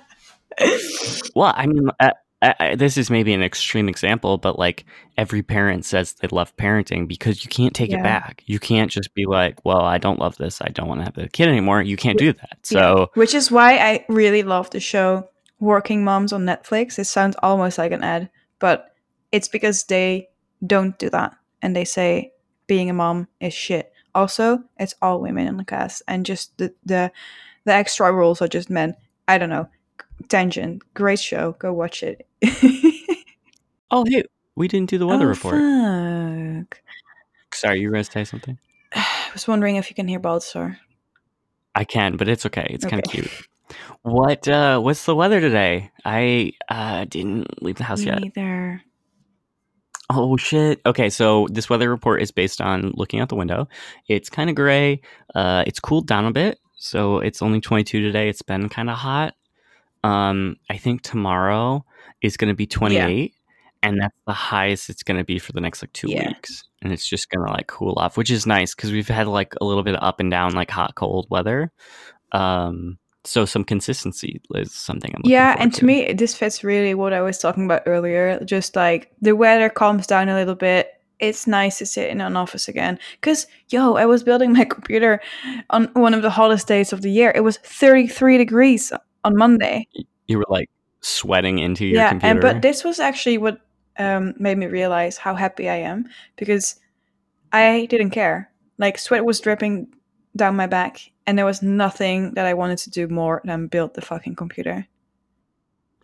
[1.35, 2.11] Well, I mean, uh,
[2.43, 4.85] I, I, this is maybe an extreme example, but like
[5.17, 8.01] every parent says they love parenting because you can't take Yeah.
[8.01, 8.43] it back.
[8.47, 10.61] You can't just be like, "Well, I don't love this.
[10.61, 12.59] I don't want to have the kid anymore." You can't do that.
[12.65, 15.29] So which is why i really love the show
[15.61, 18.29] working moms on netflix it sounds almost like an ad
[18.59, 18.95] but
[19.31, 20.29] it's because they
[20.67, 22.33] don't do that and they say
[22.67, 26.73] being a mom is shit also it's all women in the cast and just the
[26.85, 27.11] the,
[27.65, 28.95] the extra roles are just men
[29.29, 29.69] i don't know
[30.29, 32.27] tangent great show go watch it
[33.95, 34.25] Oh, hey,
[34.57, 35.57] we didn't do the weather Oh, report.
[36.71, 36.81] fuck.
[37.53, 38.59] Sorry, you to say something?
[38.95, 40.79] i was wondering if you can hear baltzar
[41.75, 42.67] I can, but it's okay.
[42.71, 43.31] It's kind of cute.
[44.03, 45.91] What uh what's the weather today?
[46.05, 48.21] I uh didn't leave the house Me yet.
[48.23, 48.83] neither
[50.11, 50.81] Oh shit.
[50.85, 53.69] Okay, so this weather report is based on looking out the window.
[54.09, 55.01] It's kind of gray.
[55.35, 58.29] Uh, it's cooled down a bit, so it's only 22 today.
[58.29, 59.35] It's been kind of hot.
[60.05, 61.85] Um, I think tomorrow
[62.21, 63.35] is going to be 28,
[63.83, 66.29] and that's the highest it's going to be for the next like two Yeah.
[66.29, 69.29] weeks, and it's just going to like cool off, which is nice because we've had
[69.29, 71.71] like a little bit of up and down, like hot cold weather.
[72.33, 77.13] Um, so some consistency is something I'm yeah, and to me, this fits really what
[77.13, 78.43] I was talking about earlier.
[78.45, 80.91] Just like the weather calms down a little bit.
[81.21, 82.99] It's nice to sit in an office again.
[83.21, 85.21] Because, yo, I was building my computer
[85.71, 87.33] on one of the hottest days of the year.
[87.33, 89.87] It was 33 degrees on Monday.
[90.27, 90.69] you were like
[91.01, 92.33] sweating into your yeah, computer.
[92.33, 93.61] and but this was actually what
[93.99, 96.81] um, made me realize how happy I am because
[97.53, 98.51] I didn't care.
[98.79, 99.89] Like sweat was dripping
[100.35, 103.95] down my back, and there was nothing that I wanted to do more than build
[103.95, 104.87] the fucking computer.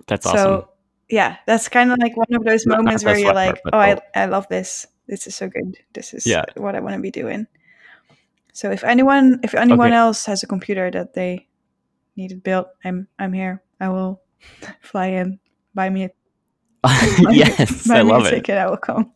[0.07, 0.39] that's awesome.
[0.39, 0.69] so awesome.
[1.11, 4.23] yeah, that's kind of like one of those moments where you're like, part, oh, I,
[4.23, 4.87] I love this.
[5.07, 5.77] This is so good.
[5.95, 6.45] This is Yeah.
[6.57, 7.47] what I want to be doing.
[8.53, 9.97] So if anyone if anyone Okay.
[9.97, 11.47] else has a computer that they
[12.17, 13.63] needed built, I'm I'm here.
[13.81, 14.21] I will
[14.81, 15.39] fly in,
[15.75, 16.11] buy me a
[17.33, 18.31] yes, buy I love it.
[18.31, 18.59] ticket.
[18.59, 19.13] I will come.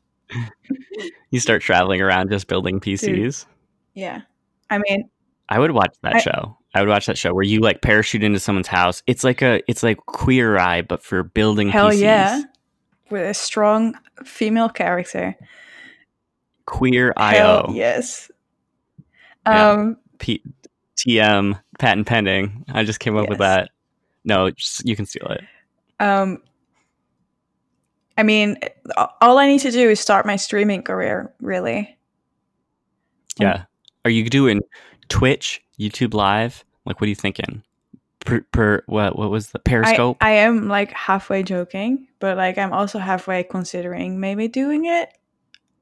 [1.30, 3.46] You start traveling around just building PCs.
[3.94, 4.22] Yeah,
[4.70, 5.08] I mean,
[5.52, 6.56] I would watch that I- show.
[6.74, 9.02] I would watch that show where you like parachute into someone's house.
[9.06, 12.00] It's like a it's like Queer Eye, but for building hell PCs.
[12.00, 12.42] yeah,
[13.10, 15.36] with a strong female character.
[16.64, 17.70] Queer IO.
[17.74, 18.30] yes.
[19.46, 19.70] Yeah.
[19.72, 20.42] Um, P-
[20.96, 22.64] TM patent pending.
[22.72, 23.68] I just came up with that.
[24.24, 25.42] No, just, you can steal it.
[26.00, 26.38] um,
[28.16, 28.56] I mean,
[29.20, 31.32] all I need to do is start my streaming career.
[31.40, 31.78] Really,
[33.40, 33.64] Um, Yeah.
[34.04, 34.60] Are you doing
[35.12, 36.64] Twitch, YouTube Live?
[36.84, 37.62] Like, what are you thinking?
[38.20, 39.18] Per, per what?
[39.18, 40.16] What was the Periscope?
[40.20, 45.12] I am like halfway joking, but like I'm also halfway considering maybe doing it.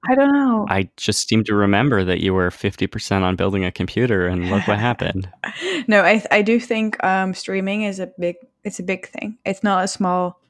[0.08, 0.66] I don't know.
[0.68, 4.48] I just seem to remember that you were fifty percent on building a computer, and
[4.48, 5.28] look what happened.
[5.86, 9.36] no, I I do think um streaming is a big it's a big thing.
[9.44, 10.40] It's not a small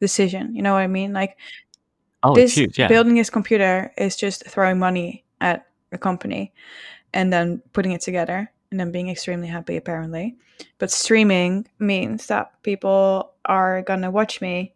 [0.00, 0.54] decision.
[0.56, 1.12] You know what I mean?
[1.12, 1.36] Like
[2.22, 2.78] Oh, this huge.
[2.78, 2.88] Yeah.
[2.88, 6.52] building this computer is just throwing money at a company
[7.14, 10.36] and then putting it together and then being extremely happy apparently.
[10.78, 14.74] But streaming means that people are gonna watch me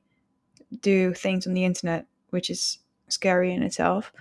[0.80, 4.12] do things on the internet, which is scary in itself.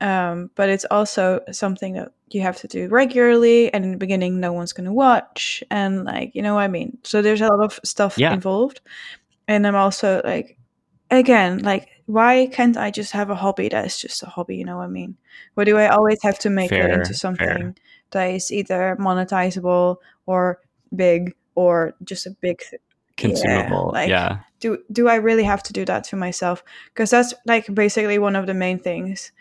[0.00, 4.40] Um, but it's also something that you have to do regularly and in the beginning
[4.40, 6.98] no one's gonna watch and like you know what I mean.
[7.02, 8.32] So there's a lot of stuff Yeah.
[8.32, 8.80] involved.
[9.48, 10.58] And I'm also like
[11.10, 14.64] again, like why can't I just have a hobby that is just a hobby, you
[14.64, 15.16] know what I mean?
[15.54, 17.14] Why do I always have to make it Fair, into fair.
[17.14, 17.76] something
[18.12, 20.60] that is either monetizable or
[20.94, 22.80] big or just a big th-
[23.16, 23.90] Consumable.
[23.92, 24.40] like- yeah.
[24.60, 26.62] do do I really have to do that to myself?
[26.92, 29.32] Because that's like basically one of the main things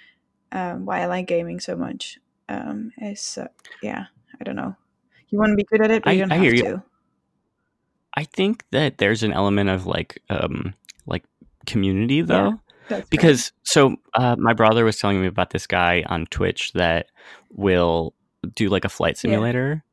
[0.52, 2.18] um, why I like gaming so much.
[2.48, 3.48] Um, is uh,
[3.84, 4.06] yeah,
[4.40, 4.76] I don't know.
[5.30, 6.64] You want to be good at it, but I- you don't I have hear you.
[6.64, 6.84] to.
[8.14, 10.74] I think that there's an element of like um like
[11.66, 12.60] community though.
[12.90, 13.04] Right.
[13.10, 17.08] because so uh, my brother was telling me about this guy on Twitch that
[17.52, 18.14] will
[18.54, 19.22] do like a flight Yeah.
[19.22, 19.84] simulator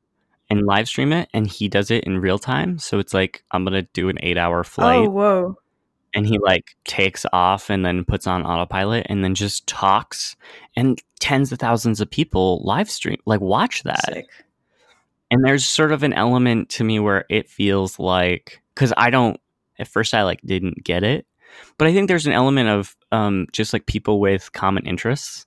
[0.51, 2.79] and live stream it, and he does it in real time.
[2.79, 5.57] So it's like I'm gonna do an eight hour flight, oh whoa,
[6.15, 10.37] and he like takes off and then puts on autopilot and then just talks,
[10.77, 14.05] and tens of thousands of people live stream like watch that.
[14.05, 14.27] sick.
[15.31, 19.41] And there's sort of an element to me where it feels like because I don't
[19.79, 21.27] at first I like didn't get it,
[21.79, 25.47] but I think there's an element of um, just like people with common interests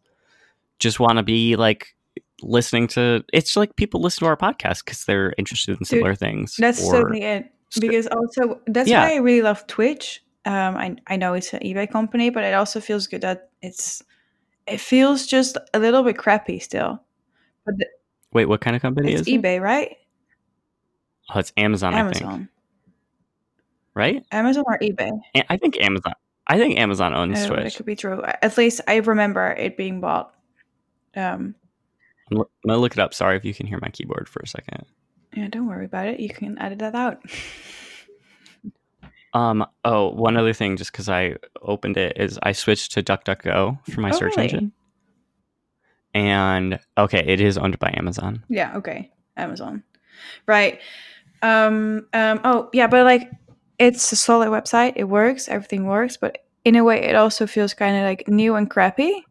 [0.79, 1.95] just want to be like
[2.41, 3.23] listening to.
[3.33, 6.55] It's like people listen to our podcast because they're interested in similar things.
[6.57, 7.51] That's or- totally it.
[7.79, 9.03] Because also that's Yeah.
[9.03, 10.23] why I really love Twitch.
[10.45, 14.01] Um, I I know it's an eBay company, but it also feels good that it's
[14.67, 17.01] it feels just a little bit crappy still.
[17.65, 17.87] But the,
[18.31, 19.41] Wait, what kind of company is it?
[19.41, 19.97] eBay, right?
[21.33, 22.21] Oh, it's Amazon, I think.
[22.21, 22.49] Amazon,
[23.95, 24.25] Right?
[24.31, 25.11] Amazon or eBay.
[25.49, 26.13] I think Amazon.
[26.47, 27.75] I think Amazon owns Uh, that Twitch.
[27.77, 28.21] could be true.
[28.23, 30.33] At least I remember it being bought.
[31.15, 31.55] Um,
[32.29, 33.13] I'm, lo- I'm gonna look it up.
[33.13, 34.85] Sorry if you can hear my keyboard for a second.
[35.33, 36.19] yeah, don't worry about it.
[36.19, 37.23] You can edit that out.
[39.33, 39.65] Um.
[39.83, 43.99] Oh, one other thing, just because I opened it, is I switched to DuckDuckGo for
[43.99, 44.43] my Oh, search really?
[44.49, 44.71] engine.
[46.13, 48.43] And okay, it is owned by Amazon.
[48.47, 49.11] Yeah, okay.
[49.35, 49.83] Amazon.
[50.47, 50.79] Right.
[51.41, 53.29] Um um oh, yeah, but like
[53.79, 54.93] it's a solid website.
[54.95, 58.55] It works, everything works, but in a way it also feels kind of like new
[58.55, 59.23] and crappy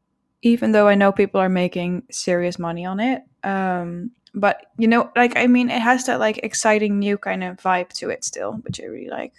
[0.43, 3.23] even though I know people are making serious money on it.
[3.43, 7.57] Um but you know, like I mean it has that like exciting new kind of
[7.57, 9.33] vibe to it still, which I really like.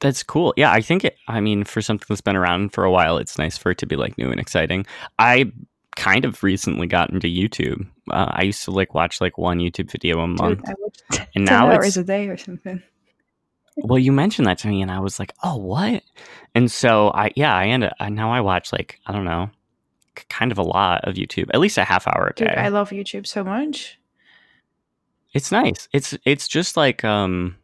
[0.00, 0.52] That's cool.
[0.56, 3.38] Yeah, I think it, I mean, for something that's been around for a while, it's
[3.38, 4.84] nice for it to be like new and exciting.
[5.18, 5.50] I
[5.96, 7.86] kind of recently got into YouTube.
[8.10, 10.76] Uh, I used to like watch like one YouTube video a month, Dude,
[11.10, 12.82] and 10 now hours it's a day or something.
[13.76, 16.02] Well, you mentioned that to me, and I was like, oh, what?
[16.54, 19.50] And so I, yeah, I end up now I watch like I don't know,
[20.14, 22.54] k- kind of a lot of YouTube, at least a half hour a Dude, day.
[22.54, 23.98] I love YouTube so much.
[25.32, 25.88] It's nice.
[25.92, 27.56] It's it's just like um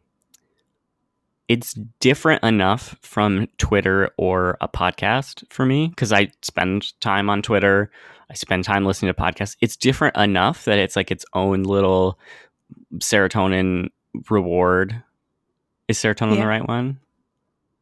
[1.47, 7.41] it's different enough from Twitter or a podcast for me because I spend time on
[7.41, 7.91] Twitter.
[8.29, 9.57] I spend time listening to podcasts.
[9.59, 12.17] It's different enough that it's like its own little
[12.99, 13.89] serotonin
[14.29, 15.03] reward.
[15.91, 16.41] Is serotonin Yeah.
[16.41, 16.99] the right one?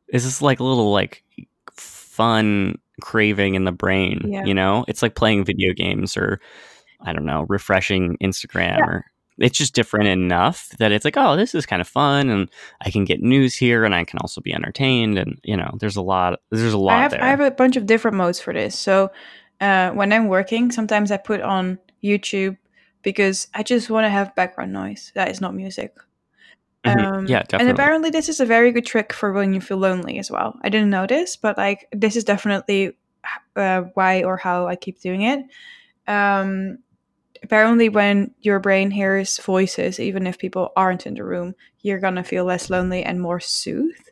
[0.09, 1.23] Is this like a little like
[1.73, 4.21] fun craving in the brain?
[4.25, 4.43] Yeah.
[4.45, 6.39] You know, it's like playing video games or
[7.01, 8.85] I don't know, refreshing Instagram Yeah.
[8.85, 9.05] or
[9.37, 12.49] it's just different enough that it's like, oh, this is kind of fun and
[12.81, 15.95] I can get news here and I can also be entertained and you know, there's
[15.95, 17.23] a lot there's a lot I have there.
[17.23, 18.77] I have a bunch of different modes for this.
[18.77, 19.11] So
[19.61, 22.57] uh, when I'm working, sometimes I put on YouTube
[23.01, 25.11] because I just want to have background noise.
[25.15, 25.95] That is not music.
[26.85, 26.97] Mhm.
[26.97, 30.17] Um, yeah, And apparently, this is a very good trick for when you feel lonely
[30.19, 30.57] as well.
[30.61, 32.95] I didn't know this, but like this is definitely
[33.55, 35.45] uh, why or how I keep doing it.
[36.07, 36.79] Um,
[37.43, 42.23] apparently, when your brain hears voices, even if people aren't in the room, you're gonna
[42.23, 44.11] feel less lonely and more soothed.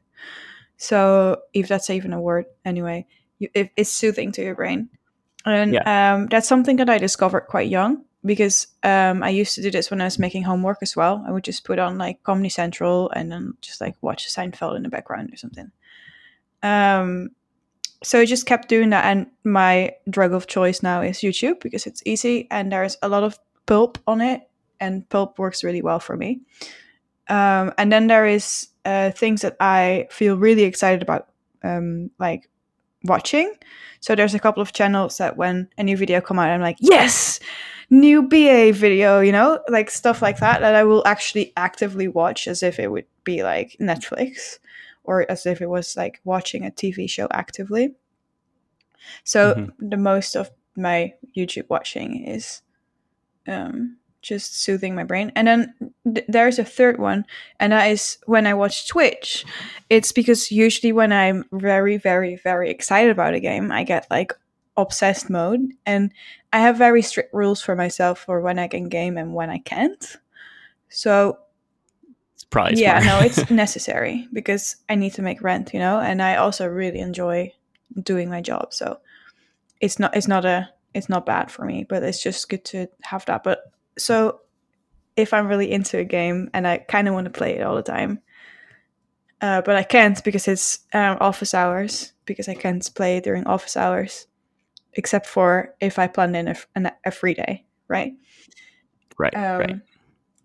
[0.76, 3.08] So, if that's even a word, anyway,
[3.40, 4.90] you, it, it's soothing to your brain,
[5.46, 9.72] and um, that's something that I discovered quite young because um, I used to do
[9.72, 11.24] this when I was making homework as well.
[11.28, 14.84] I would just put on like Comedy Central and then just like watch Seinfeld in
[14.84, 15.72] the background or something.
[16.62, 17.30] Um,
[18.04, 21.88] so I just kept doing that, and my drug of choice now is YouTube because
[21.88, 24.48] it's easy and there's a lot of pulp on it,
[24.80, 26.42] and pulp works really well for me.
[27.30, 31.28] Um, and then there is uh, things that I feel really excited about,
[31.63, 32.50] um, like
[33.04, 33.54] watching.
[34.00, 36.78] So there's a couple of channels that when a new video come out, I'm like,
[36.80, 37.40] yes,
[37.90, 42.48] new BA video, you know, like stuff like that that I will actually actively watch
[42.48, 44.60] as if it would be like Netflix
[45.04, 47.96] or as if it was like watching a TV show actively.
[49.24, 49.72] So Mhm.
[49.80, 52.62] the most of my YouTube watching is
[53.48, 55.32] um, just soothing my brain.
[55.36, 55.74] And then
[56.13, 57.26] th- there's a third one,
[57.60, 59.46] and that is when I watch Twitch.
[59.90, 64.34] It's because usually when I'm very, very, very excited about a game, I get like
[64.76, 66.12] obsessed mode, and
[66.52, 69.60] I have very strict rules for myself for when I can game and when I
[69.60, 70.18] can't.
[70.90, 71.40] So
[72.36, 76.22] It's probably yeah, no, it's necessary because I need to make rent, you know, and
[76.22, 77.54] I also really enjoy
[78.02, 78.74] doing my job.
[78.74, 79.00] So
[79.82, 82.88] it's not it's not a it's not bad for me, but it's just good to
[83.04, 83.44] have that.
[83.44, 84.42] But so
[85.16, 87.76] if I'm really into a game and I kind of want to play it all
[87.76, 88.22] the time,
[89.42, 93.78] uh, but I can't because it's um, office hours because I can't play during office
[93.78, 94.28] hours,
[94.94, 98.14] except for if I plan in a, an- a free day, right?
[99.18, 99.76] right, Um, right.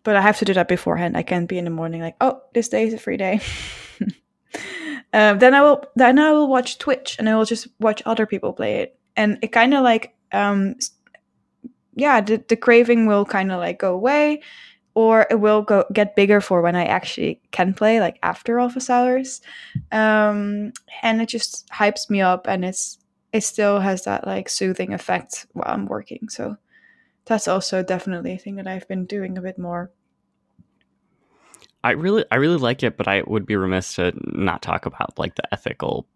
[0.05, 1.17] But I have to do that beforehand.
[1.17, 3.41] I can't be in the morning like, oh, this day is a free day.
[5.12, 8.27] um, then I will then I will watch Twitch and I will just watch other
[8.27, 10.75] people play it, and it kind of like um,
[11.94, 14.42] yeah, the, the craving will kind of like go away,
[14.94, 18.90] or it will go get bigger for when I actually can play like after office
[18.90, 19.40] hours,
[19.90, 22.98] um, and it just hypes me up, and it's
[23.33, 26.28] it still has that like soothing effect while I'm working.
[26.28, 26.57] So
[27.24, 29.90] that's also definitely a thing that I've been doing a bit more.
[31.85, 35.18] I really I really like it, but I would be remiss to not talk about
[35.18, 36.07] like the ethical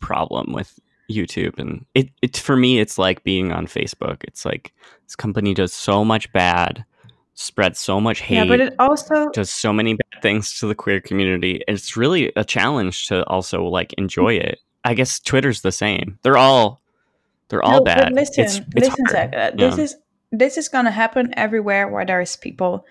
[0.00, 0.78] problem with
[1.10, 4.24] YouTube and it, it for me it's like being on Facebook.
[4.24, 4.72] It's like
[5.06, 6.84] this company does so much bad,
[7.34, 10.74] spreads so much hate, Yeah, but it also does so many bad things to the
[10.74, 11.62] queer community.
[11.68, 14.60] It's really a challenge to also like enjoy it.
[14.84, 16.18] I guess Twitter's the same.
[16.22, 16.80] They're all
[17.48, 18.12] they're all No, bad.
[18.12, 19.10] Listen, it's, it's listen, hard.
[19.10, 19.84] Zach, uh, this Yeah.
[19.84, 19.96] is
[20.32, 22.86] this is gonna happen everywhere where there is people,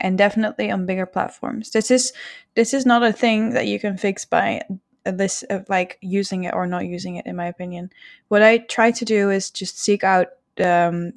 [0.00, 1.70] and definitely on bigger platforms.
[1.72, 2.12] This is
[2.54, 4.62] this is not a thing that you can fix by
[5.06, 7.26] a list of like using it or not using it.
[7.26, 7.90] In my opinion,
[8.28, 10.28] what I try to do is just seek out
[10.62, 11.12] um,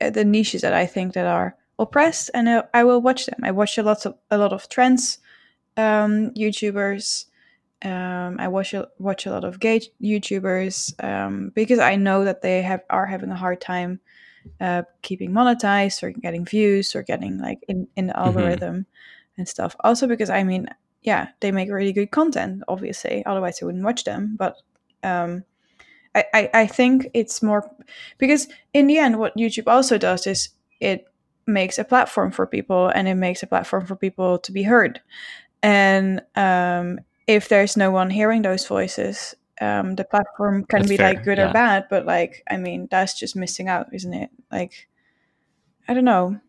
[0.00, 3.40] uh, the niches that I think that are oppressed, and uh, I will watch them.
[3.42, 5.18] I watch a lot of a lot of trends
[5.76, 7.26] um, YouTubers.
[7.84, 12.42] Um, I watch a, watch a lot of gay YouTubers um, because I know that
[12.42, 14.00] they have are having a hard time
[14.60, 18.86] uh, keeping monetized or getting views or getting like in, in the algorithm
[19.36, 19.74] and stuff.
[19.80, 20.68] Also because I mean,
[21.02, 23.24] yeah, they make really good content, obviously.
[23.26, 24.36] Otherwise, I wouldn't watch them.
[24.38, 24.56] But
[25.02, 25.44] um,
[26.14, 27.70] I, I I think it's more
[28.18, 30.50] because in the end, what YouTube also does is
[30.80, 31.06] it
[31.46, 35.00] makes a platform for people and it makes a platform for people to be heard
[35.62, 40.96] and um, if there's no one hearing those voices, um, the platform can That's be
[40.96, 41.50] fair, like good yeah.
[41.50, 41.86] or bad.
[41.88, 44.30] But like, I mean, that's just missing out, isn't it?
[44.50, 44.88] Like,
[45.86, 46.40] I don't know.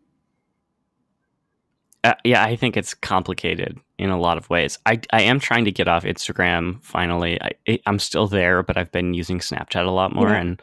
[2.04, 4.78] Uh, yeah, I think it's complicated in a lot of ways.
[4.84, 7.40] I, I am trying to get off Instagram finally.
[7.40, 10.28] I, I'm still there, but I've been using Snapchat a lot more.
[10.28, 10.40] Yeah.
[10.40, 10.62] And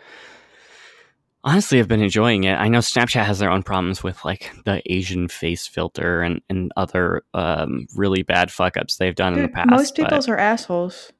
[1.44, 2.54] honestly, I've been enjoying it.
[2.54, 6.72] I know Snapchat has their own problems with like the Asian face filter and, and
[6.78, 9.70] other um, really bad fuck ups they've done in the past.
[9.72, 11.12] most but- people are assholes,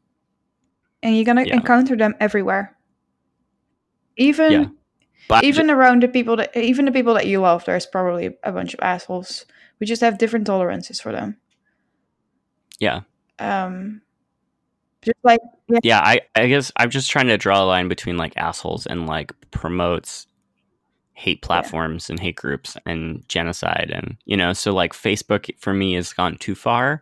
[1.02, 1.56] and you're gonna Yeah.
[1.56, 2.78] encounter them everywhere.
[4.18, 4.66] Even Yeah.
[5.28, 8.52] but even around the people that even the people that you love, there's probably a
[8.52, 9.46] bunch of assholes.
[9.82, 11.36] We just have different tolerances for them.
[12.80, 13.02] yeah.
[13.40, 14.02] Um,
[15.02, 18.18] just like yeah yeah, I, I guess i'm just trying to draw a line between
[18.18, 20.28] like assholes and like promotes
[21.14, 25.94] hate platforms and hate groups and genocide and you know so like facebook for me
[25.96, 27.02] has gone too far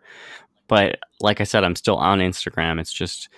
[0.66, 3.28] but like i said i'm still on instagram it's just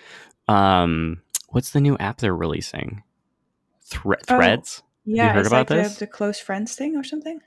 [0.46, 3.02] um what's the new app they're releasing
[3.82, 4.36] Thre- Oh.
[4.36, 5.94] threads yeah, heard it's about like this?
[5.94, 7.40] The, the close friends thing or something.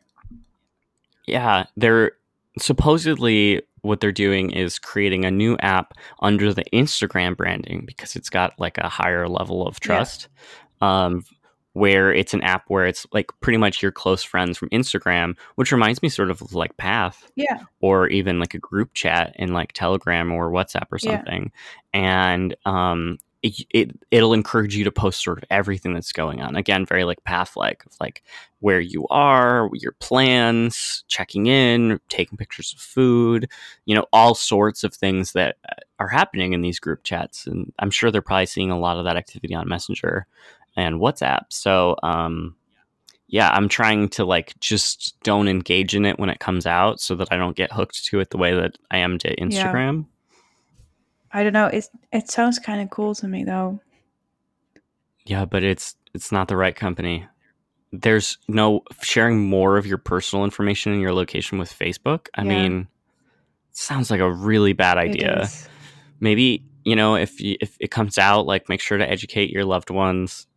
[1.28, 2.14] Yeah, they're
[2.60, 8.30] supposedly what they're doing is creating a new app under the Instagram branding because it's
[8.30, 9.86] got like a higher level of Yeah.
[9.88, 10.28] trust.
[10.82, 11.24] Um,
[11.74, 15.74] where it's an app where it's like pretty much your close friends from Instagram, which
[15.74, 19.74] reminds me sort of like Path Yeah, or even like a group chat in like
[19.74, 21.18] Telegram or WhatsApp or Yeah.
[21.18, 21.52] something.
[21.94, 26.56] And um, it, it it'll encourage you to post sort of everything that's going on.
[26.56, 28.24] Again, very like path like of like
[28.60, 33.48] where you are, your plans, checking in, taking pictures of food,
[33.86, 37.46] you know, all sorts of things that uh, are happening in these group chats.
[37.46, 40.26] And I'm sure they're probably seeing a lot of that activity on Messenger
[40.76, 41.46] and WhatsApp.
[41.50, 42.56] So um
[43.28, 47.16] yeah, I'm trying to like just don't engage in it when it comes out so
[47.16, 50.06] that I don't get hooked to it the way that I am to Instagram.
[51.36, 51.68] I don't know.
[51.68, 53.82] It it sounds kind of cool to me though.
[55.26, 57.28] Yeah, but it's it's not the right company.
[57.92, 62.28] There's no sharing more of your personal information and your location with Facebook.
[62.36, 62.48] I Yeah.
[62.50, 62.88] mean,
[63.74, 65.50] sounds like a really bad idea.
[66.22, 69.66] Maybe, you know, if you, if it comes out like make sure to educate your
[69.66, 70.48] loved ones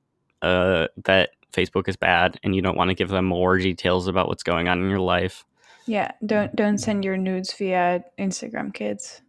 [0.43, 4.29] uh that Facebook is bad and you don't want to give them more details about
[4.29, 5.45] what's going on in your life.
[5.87, 9.22] Yeah, don't don't send your nudes via Instagram, kids.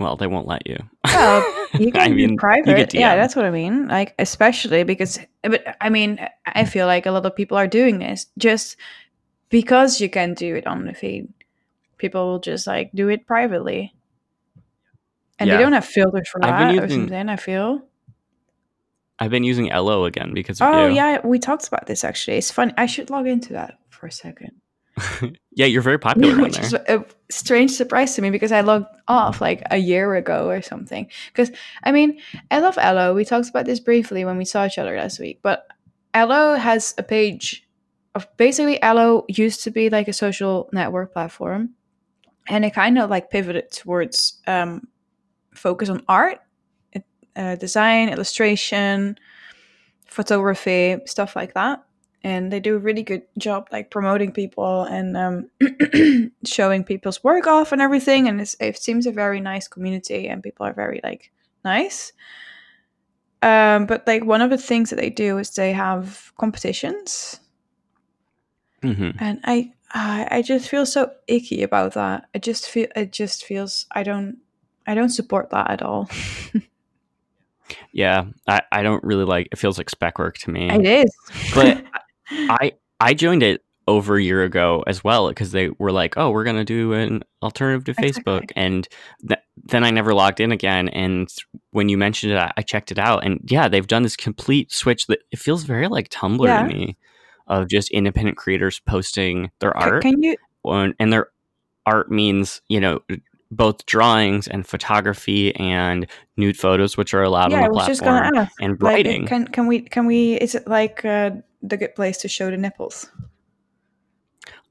[0.00, 0.78] Well, they won't let you.
[1.04, 1.44] Well,
[1.78, 2.94] You can I mean, private.
[2.94, 3.86] Yeah, that's what I mean.
[3.86, 7.98] Like, especially because, but I mean, I feel like a lot of people are doing
[7.98, 8.76] this just
[9.50, 11.28] because you can do it on the feed.
[11.98, 13.94] People will just like do it privately,
[15.38, 15.56] and Yeah.
[15.58, 17.28] they don't have filters for that or something.
[17.28, 17.82] I feel.
[19.18, 20.94] I've been using Ello again because of Oh you.
[20.94, 22.38] yeah, we talked about this actually.
[22.38, 22.72] It's funny.
[22.78, 24.52] I should log into that for a second.
[25.52, 26.64] yeah, you're very popular which there.
[26.64, 30.62] is a strange surprise to me because I logged off like a year ago or
[30.62, 31.08] something.
[31.28, 31.50] Because
[31.82, 32.20] I mean,
[32.50, 33.14] I love Ello.
[33.14, 35.66] We talked about this briefly when we saw each other last week, but
[36.14, 37.66] Ello has a page
[38.14, 41.70] of basically Ello used to be like a social network platform,
[42.48, 44.88] and it kind of like pivoted towards um,
[45.54, 46.38] focus on art,
[47.36, 49.16] uh, design, illustration,
[50.06, 51.84] photography, stuff like that
[52.22, 55.50] and they do a really good job like promoting people and um,
[56.44, 60.42] showing people's work off and everything and it's, it seems a very nice community and
[60.42, 61.30] people are very like
[61.64, 62.12] nice.
[63.42, 67.40] Um, but like one of the things that they do is they have competitions.
[68.82, 72.28] Hmm and i i, I just feel so icky about that.
[72.34, 74.38] I just feel it just feels i don't
[74.86, 76.08] i don't support that at all.
[77.92, 79.48] Yeah, I, I don't really like.
[79.52, 80.70] It feels like spec work to me.
[80.70, 81.14] it is.
[81.54, 81.84] But
[82.30, 86.30] I I joined it over a year ago as well because they were like, oh,
[86.30, 88.02] we're gonna do an alternative to.
[88.02, 88.86] Facebook, and
[89.26, 90.88] th- then I never logged in again.
[90.88, 91.28] And
[91.72, 95.06] when you mentioned it, I, checked it out, and yeah, they've done this complete switch
[95.06, 96.62] that it feels very like Tumblr Yeah.
[96.62, 96.96] to me,
[97.46, 101.28] of just independent creators posting their art, can you and their
[101.86, 103.00] art means you know
[103.50, 106.06] both drawings and photography and
[106.36, 109.26] nude photos, which are allowed yeah on the platform, ask and like writing.
[109.26, 111.30] can can we can we is it like uh,
[111.62, 113.10] the good place to show the nipples.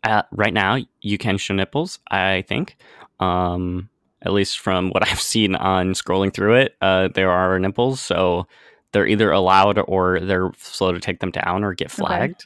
[0.04, 2.78] Uh, right now you can show nipples i think.
[3.20, 3.90] Um
[4.22, 8.48] at least from what i've seen on scrolling through it uh there are nipples so
[8.92, 12.46] they're either allowed or they're slow to take them down or get flagged.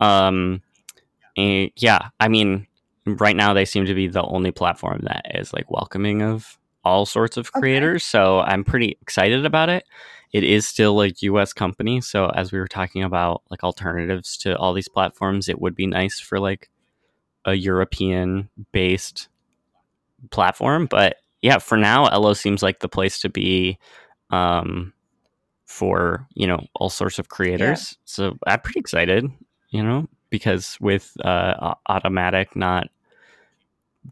[0.00, 0.62] Um
[1.36, 2.66] and yeah i mean
[3.06, 7.04] right now they seem to be the only platform that is like welcoming of all
[7.06, 7.60] sorts of Okay.
[7.60, 9.84] creators so i'm pretty excited about it
[10.34, 14.54] it is still a us company so as we were talking about like alternatives to
[14.58, 16.68] all these platforms it would be nice for like
[17.44, 19.28] a European based
[20.30, 20.86] platform.
[20.86, 23.78] But yeah, for now, Ello seems like the place to be
[24.30, 24.92] um,
[25.66, 27.98] for you know all sorts of creators.
[28.04, 29.30] So I'm pretty excited,
[29.70, 32.88] you know, because with uh, Automattic not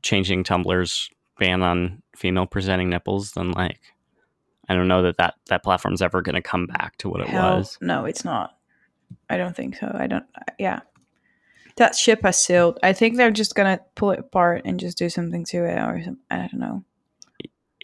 [0.02, 3.80] changing Tumblr's ban on female presenting nipples, then like
[4.68, 7.28] I don't know that that, that platform's ever going to come back to what it
[7.28, 7.78] Hell, was.
[7.80, 8.56] No, it's not.
[9.28, 9.90] I don't think so.
[9.94, 10.24] I don't.
[10.58, 10.80] Yeah,
[11.76, 12.78] that ship has sailed.
[12.82, 16.00] I think they're just gonna pull it apart and just do something to it, or
[16.02, 16.84] some, I don't know.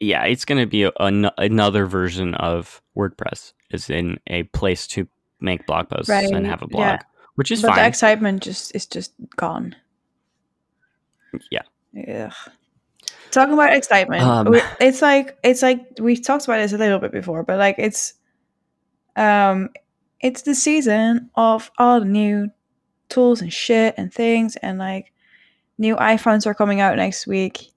[0.01, 4.87] Yeah, it's going to be a, an- another version of WordPress, is in a place
[4.89, 5.09] to
[5.41, 6.99] make blog posts Right, and have a blog, yeah.
[7.35, 7.71] which is fine.
[7.71, 9.75] but the excitement just is just gone.
[11.51, 11.63] Yeah.
[12.09, 12.33] Ugh.
[13.31, 17.13] Talking about excitement, Um, it's like it's like we've talked about this a little bit
[17.13, 18.15] before, but like it's
[19.17, 19.71] um
[20.21, 22.51] it's the season of all the new
[23.09, 25.13] tools and shit and things and like
[25.79, 27.73] new iPhones are coming out next week.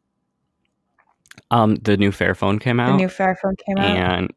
[1.51, 2.91] um, the new Fairphone came out.
[2.91, 3.85] The new Fairphone came out.
[3.97, 4.33] and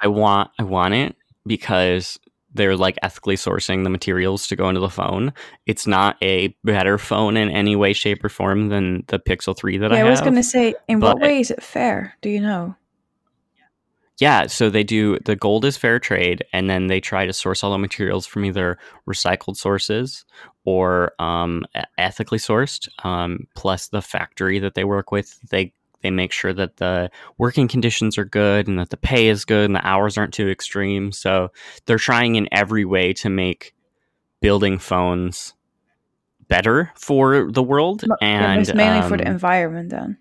[0.00, 2.18] I want I want it because
[2.54, 5.32] they're like ethically sourcing the materials to go into the phone.
[5.66, 9.78] It's not a better phone in any way, shape, or form than the Pixel Three
[9.78, 12.16] that Yeah, I I was gonna say, in what way is it fair?
[12.22, 12.74] Do you know?
[14.18, 17.64] Yeah, so they do the gold is fair trade, and then they try to source
[17.64, 18.78] all the materials from either
[19.08, 20.26] recycled sources
[20.64, 21.64] or um,
[21.96, 22.86] ethically sourced.
[23.02, 25.72] Um, plus the factory that they work with, they
[26.02, 29.66] they make sure that the working conditions are good and that the pay is good
[29.66, 31.12] and the hours aren't too extreme.
[31.12, 31.50] So
[31.86, 33.74] they're trying in every way to make
[34.40, 35.54] building phones
[36.48, 40.18] better for the world yeah, and it's mainly for the um, environment then.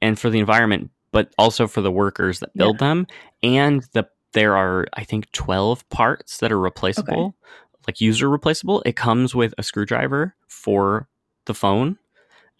[0.00, 3.06] and for the environment, but also for the workers that build them.
[3.42, 7.34] And the there are I think twelve parts that are replaceable,
[7.86, 8.82] like user replaceable.
[8.84, 11.08] It comes with a screwdriver for
[11.46, 11.98] the phone,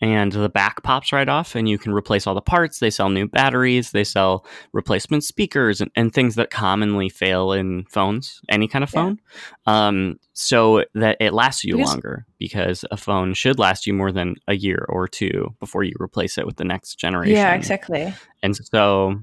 [0.05, 2.79] and the back pops right off, and you can replace all the parts.
[2.79, 7.85] They sell new batteries, they sell replacement speakers, and, and things that commonly fail in
[7.85, 9.01] phones, any kind of Yeah.
[9.01, 9.21] phone.
[9.65, 14.13] Um, so that it lasts you Because- longer because a phone should last you more
[14.13, 17.37] than a year or two before you replace it with the next generation.
[17.37, 18.13] Yeah, exactly.
[18.43, 19.23] And so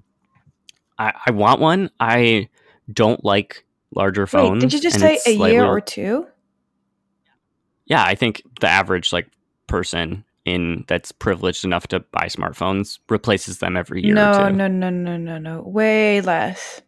[0.98, 1.92] I, I want one.
[2.00, 2.50] I
[2.92, 4.54] don't like larger phones.
[4.54, 6.26] Wait, did you just say a year or two?
[7.86, 9.28] Yeah, I think the average like
[9.68, 14.56] person in that's privileged enough to buy smartphones replaces them every year No, or two.
[14.56, 15.62] no, no, no, no, no.
[15.62, 16.82] Way less.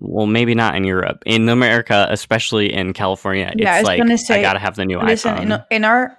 [0.00, 1.22] Well, maybe not in Europe.
[1.26, 4.84] In America, especially in California, Yeah, it's was like gonna say, I gotta have the
[4.84, 5.42] new Listen, iPhone.
[5.42, 6.18] in, in our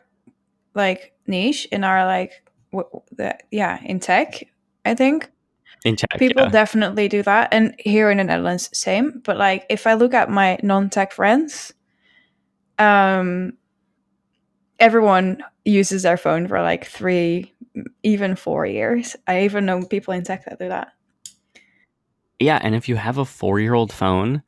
[0.75, 2.31] like niche, in our like,
[2.71, 4.43] w- the, yeah, in tech,
[4.85, 5.29] I think
[5.85, 6.49] in tech, people yeah.
[6.49, 7.53] definitely do that.
[7.53, 9.21] And here in the Netherlands, same.
[9.23, 11.73] But like, if I look at my non-tech friends,
[12.77, 13.53] um,
[14.79, 17.53] everyone uses their phone for like three,
[18.03, 19.15] even four years.
[19.27, 20.93] I even know people in tech that do that.
[22.39, 24.41] Yeah, and if you have a four-year-old phone,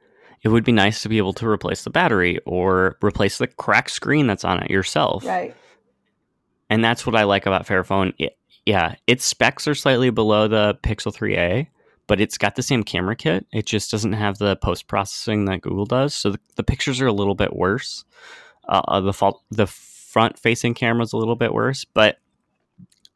[0.43, 3.91] it would be nice to be able to replace the battery or replace the cracked
[3.91, 5.25] screen that's on it yourself.
[5.25, 5.55] Right.
[6.69, 8.13] and that's what I like about Fairphone.
[8.17, 11.67] It, yeah, its specs are slightly below the Pixel 3a,
[12.07, 13.45] but it's got the same camera kit.
[13.51, 17.07] It just doesn't have the post processing that Google does, so the, the pictures are
[17.07, 18.05] a little bit worse.
[18.69, 19.67] Uh, uh, the fault, the
[20.11, 22.17] front facing camera is a little bit worse, but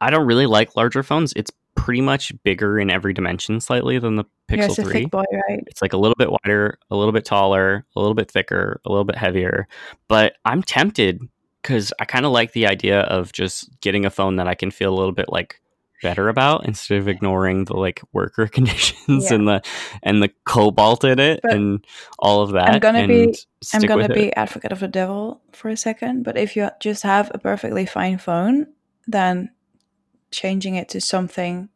[0.00, 1.32] I don't really like larger phones.
[1.36, 4.92] It's pretty much bigger in every dimension slightly than the yeah, Pixel it's a 3
[4.92, 5.62] thick boy, right?
[5.66, 8.88] it's like a little bit wider, a little bit taller, a little bit thicker, a
[8.88, 9.68] little bit heavier.
[10.08, 11.20] But I'm tempted
[11.62, 14.70] because I kind of like the idea of just getting a phone that I can
[14.70, 15.60] feel a little bit like
[16.02, 19.34] better about instead of ignoring the like worker conditions Yeah.
[19.34, 19.62] and the
[20.02, 21.84] and the cobalt in it But and
[22.18, 22.68] all of that.
[22.70, 23.34] I'm gonna be-
[23.74, 24.34] I'm gonna be it.
[24.36, 28.18] advocate of the devil for a second, but if you just have a perfectly fine
[28.18, 28.66] phone,
[29.06, 29.50] then
[30.30, 31.68] changing it to something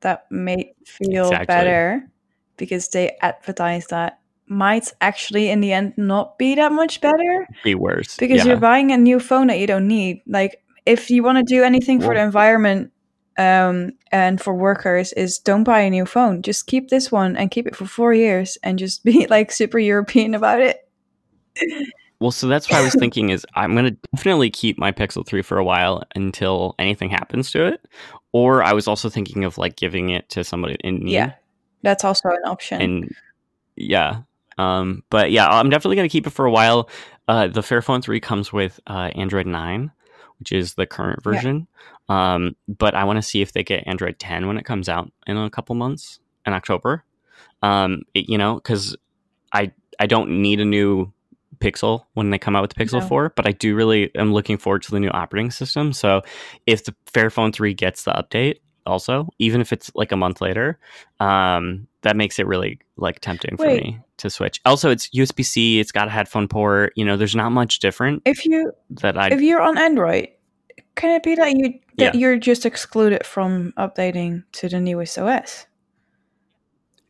[0.00, 1.46] that may feel Exactly.
[1.46, 2.10] better
[2.56, 7.74] because they advertise that might actually in the end not be that much better be
[7.74, 8.44] worse because yeah.
[8.52, 10.20] you're buying a new phone that you don't need.
[10.26, 12.92] Like if you want to do anything for the environment
[13.38, 16.42] um, and for workers, is don't buy a new phone.
[16.42, 19.78] Just keep this one and keep it for four years and just be like super
[19.78, 20.88] European about it.
[22.18, 25.26] Well, so that's what I was thinking is I'm going to definitely keep my Pixel
[25.26, 27.86] 3 for a while until anything happens to it.
[28.32, 31.12] Or I was also thinking of like giving it to somebody in need.
[31.12, 31.32] Yeah,
[31.82, 32.80] that's also an option.
[32.82, 33.14] and
[33.76, 34.22] yeah
[34.58, 36.88] um but yeah i'm definitely going to keep it for a while
[37.28, 39.92] uh the fairphone 3 comes with uh android 9
[40.38, 41.32] which is the current Yeah.
[41.32, 41.66] version
[42.08, 45.10] um but i want to see if they get android 10 when it comes out
[45.26, 47.04] in a couple months in october
[47.62, 48.96] um it- you know because
[49.52, 51.12] i i don't need a new
[51.58, 53.08] pixel when they come out with the pixel No.
[53.08, 56.22] 4 but i do really am looking forward to the new operating system so
[56.66, 60.78] if the fairphone 3 gets the update also, even if it's like a month later.
[61.20, 63.82] Um, that makes it really like tempting for Wait.
[63.82, 64.60] me to switch.
[64.64, 65.80] Also, it's USB C.
[65.80, 66.92] It's got a headphone port.
[66.94, 69.28] You know, there's not much different If you that I.
[69.32, 70.28] if you're on Android,
[70.94, 72.18] can it be that you that Yeah.
[72.20, 75.66] you're just excluded from updating to the newest OS?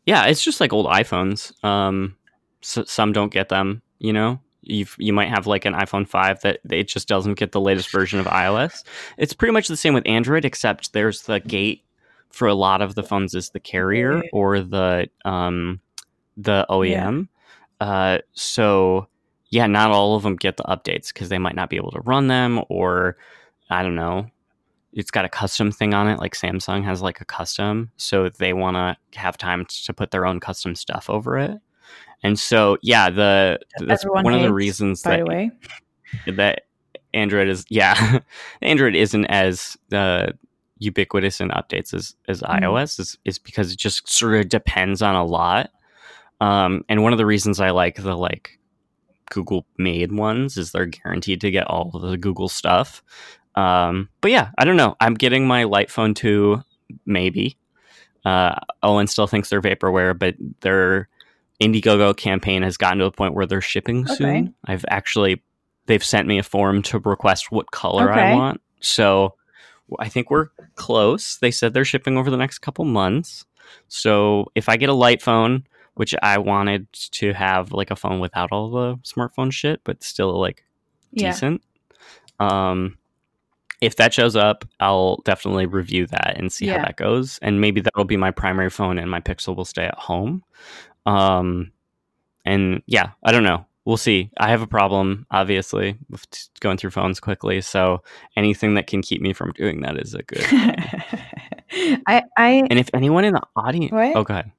[0.07, 1.53] Yeah, it's just like old iPhones.
[1.65, 2.17] Um,
[2.63, 3.83] so, some don't get them.
[3.99, 7.53] You know, you you might have like an iPhone five that it just doesn't get
[7.53, 8.85] the latest version of iOS.
[9.17, 11.85] It's pretty much the same with Android, except there's the gate
[12.31, 15.81] for a lot of the phones is the carrier or the um
[16.37, 17.29] the OEM.
[17.81, 19.09] Uh, so
[19.49, 22.01] yeah, not all of them get the updates because they might not be able to
[22.01, 23.17] run them, or
[23.71, 24.31] I don't know.
[24.93, 28.53] It's got a custom thing on it, like Samsung has like a custom, so they
[28.53, 31.53] want to have time to put their own custom stuff over it.
[32.23, 35.51] And so, yeah, the that's Everyone one of the reasons By that the way,
[36.37, 36.63] that
[37.15, 38.21] Android is yeah,
[38.63, 40.29] Android isn't as uh,
[40.79, 42.61] ubiquitous in updates as as Mhm.
[42.63, 45.71] iOS is is because it just sort of depends on a lot.
[46.41, 48.59] Um, and one of the reasons I like the like
[49.31, 53.03] Google made ones is they're guaranteed to get all of the Google stuff.
[53.55, 54.97] Um, but yeah, I don't know.
[55.01, 56.63] I'm getting my Light Phone 2
[57.07, 57.57] maybe.
[58.25, 61.09] Uh, Owen still thinks they're vaporware, but their
[61.61, 64.15] Indiegogo campaign has gotten to a point where they're shipping Okay.
[64.15, 64.55] soon.
[64.67, 65.43] I've actually
[65.87, 68.61] they've sent me a form to request what color I want.
[68.81, 69.35] So
[70.01, 71.39] I think we're close.
[71.39, 73.45] They said they're shipping over the next couple months.
[73.89, 78.21] So if I get a light phone, which I wanted to have like a phone
[78.21, 80.65] without all the smartphone shit, but still like
[81.13, 81.63] yeah, decent.
[82.39, 82.99] Um,
[83.81, 87.39] if that shows up, I'll definitely review that and see how that goes.
[87.43, 90.43] And maybe that'll be my primary phone, and my Pixel will stay at home.
[91.07, 91.73] Um,
[92.45, 93.65] and yeah, I don't know.
[93.85, 94.31] We'll see.
[94.39, 96.27] I have a problem, obviously, with
[96.61, 97.61] going through phones quickly.
[97.61, 98.03] So
[98.37, 100.45] anything that can keep me from doing that is a good.
[102.07, 104.17] I I and if anyone in the audience, What?
[104.17, 104.51] oh, god.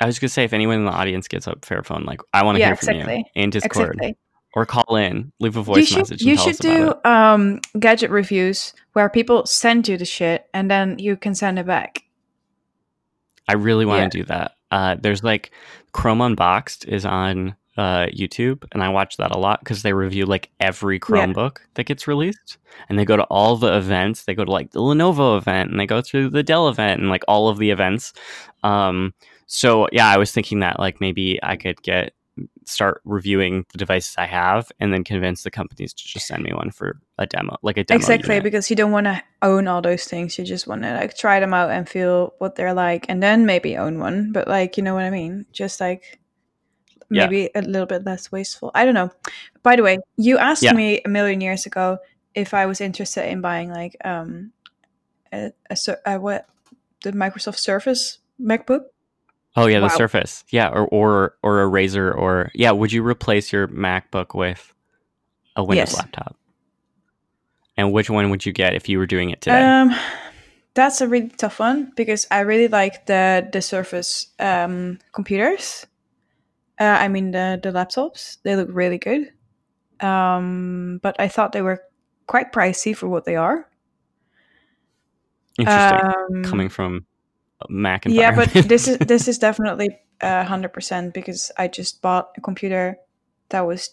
[0.00, 2.56] I was gonna say if anyone in the audience gets a Fairphone, like I want
[2.56, 3.30] to Yeah, hear from exactly.
[3.34, 4.16] you in Discord exactly.
[4.54, 6.22] or call in, leave a You voice should message.
[6.22, 11.16] You should do um gadget reviews where people send you the shit and then you
[11.16, 12.02] can send it back.
[13.48, 14.08] I really want Yeah.
[14.08, 14.55] to do that.
[14.70, 15.52] Uh, there's like
[15.92, 20.26] Chrome Unboxed is on uh, YouTube, and I watch that a lot because they review
[20.26, 22.58] like every Chromebook that gets released,
[22.88, 24.24] and they go to all the events.
[24.24, 27.10] They go to like the Lenovo event, and they go through the Dell event, and
[27.10, 28.12] like all of the events.
[28.62, 29.14] Um,
[29.46, 32.14] so yeah, I was thinking that like maybe I could get
[32.66, 36.52] start reviewing the devices I have, and then convince the companies to just send me
[36.52, 37.96] one for a demo, like a demo.
[37.98, 38.44] exactly unit.
[38.44, 40.36] because you don't want to own all those things.
[40.38, 43.46] You just want to like try them out and feel what they're like, and then
[43.46, 44.32] maybe own one.
[44.32, 45.46] But like you know what I mean?
[45.52, 46.18] Just like
[47.08, 47.26] Yeah.
[47.26, 48.70] maybe a little bit less wasteful.
[48.74, 49.10] I don't know.
[49.62, 50.72] By the way, you asked Yeah.
[50.74, 51.98] me a million years ago
[52.34, 54.52] if I was interested in buying like um
[55.32, 56.46] a, a, a what
[57.02, 58.86] the Microsoft Surface MacBook.
[59.56, 59.96] Oh yeah, the Wow.
[59.96, 60.44] Surface.
[60.50, 62.72] Yeah, or or or a Razer or yeah.
[62.72, 64.72] Would you replace your MacBook with
[65.56, 65.96] a Windows Yes.
[65.96, 66.36] laptop?
[67.76, 69.60] And which one would you get if you were doing it today?
[69.62, 69.94] Um,
[70.74, 75.86] that's a really tough one because I really like the the Surface um, computers.
[76.78, 79.32] Uh, I mean the the laptops; they look really good.
[80.00, 81.82] Um, but I thought they were
[82.26, 83.66] quite pricey for what they are.
[85.58, 85.98] Interesting.
[86.36, 87.06] Um, Coming from
[87.68, 92.40] Mac yeah, but this is this is definitely hundred percent because I just bought a
[92.40, 92.98] computer
[93.50, 93.90] that was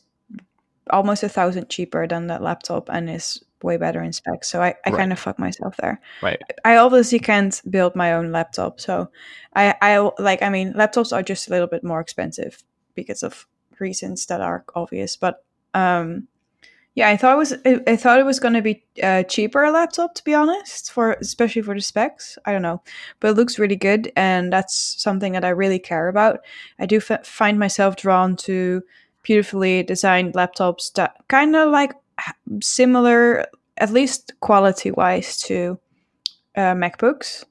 [0.89, 4.49] almost a thousand cheaper than that laptop and is way better in specs.
[4.49, 4.97] So I, I Right.
[4.97, 6.01] kind of fucked myself there.
[6.21, 6.41] right.
[6.65, 9.09] I obviously can't build my own laptop, so
[9.55, 12.63] I I like I mean laptops are just a little bit more expensive
[12.95, 13.47] because of
[13.79, 15.15] reasons that are obvious.
[15.15, 15.43] But
[15.73, 16.27] um,
[16.95, 19.69] yeah, I thought it was I, I thought it was going to be a cheaper
[19.71, 22.37] laptop to be honest, for especially for the specs.
[22.45, 22.81] I don't know,
[23.19, 26.41] but it looks really good, and that's something that I really care about.
[26.79, 28.83] I do f- find myself drawn to
[29.23, 31.93] beautifully designed laptops that kind of like
[32.61, 33.45] similar,
[33.77, 35.79] at least quality wise, to
[36.55, 37.45] uh, MacBooks,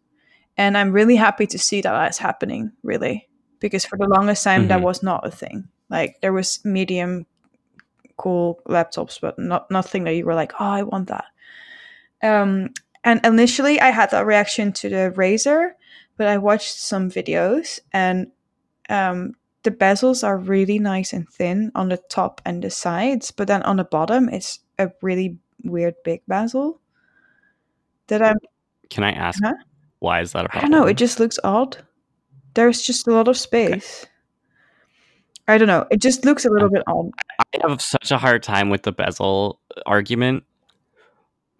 [0.57, 2.73] and I'm really happy to see that that's happening.
[2.83, 3.29] Really,
[3.61, 4.85] because for the longest time that Mhm.
[4.85, 5.69] was not a thing.
[5.91, 7.27] Like there was medium
[8.17, 11.25] cool laptops, but not nothing that you were like, oh, I want that.
[12.23, 12.71] Um,
[13.05, 15.73] and initially, I had that reaction to the Razer,
[16.17, 18.29] but I watched some videos, and
[18.89, 23.49] um, the bezels are really nice and thin on the top and the sides, but
[23.49, 26.81] then on the bottom, it's a really weird big bezel.
[28.09, 28.39] That I'm
[28.91, 29.55] Can I ask Huh?
[30.01, 30.73] why is that a I problem?
[30.73, 30.87] don't know.
[30.87, 31.79] It just looks odd.
[32.55, 34.05] There's just a lot of space.
[35.49, 35.87] I don't know.
[35.91, 37.11] It just looks a little bit odd.
[37.41, 40.45] I have such a hard time with the bezel argument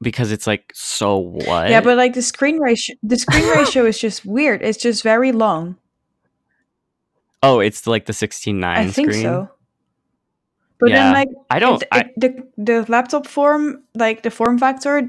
[0.01, 1.69] because it's like so what?
[1.71, 4.63] Yeah, but like the screen ratio, the screen ratio is just weird.
[4.63, 5.77] It's just very long.
[7.43, 9.23] oh, it's like the sixteen nine I think screen.
[9.25, 9.51] so.
[10.79, 10.97] But Yeah.
[11.05, 11.83] then like I don't.
[11.83, 15.09] it, I, it- the the laptop form, like the form factor,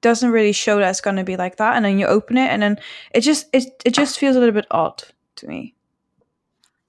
[0.00, 1.76] doesn't really show that it's gonna be like that.
[1.76, 2.78] And then you open it, and then
[3.12, 5.02] it just it it just feels a little bit odd
[5.36, 5.74] to me.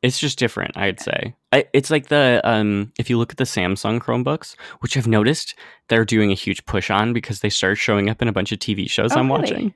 [0.02, 0.78] It's just different.
[0.78, 2.92] I'd say I, it's like the um.
[3.00, 5.56] If you look at the Samsung Chromebooks, which I've noticed
[5.88, 8.60] they're doing a huge push on because they start showing up in a bunch of
[8.60, 9.42] TV shows Oh, I'm really?
[9.42, 9.74] watching.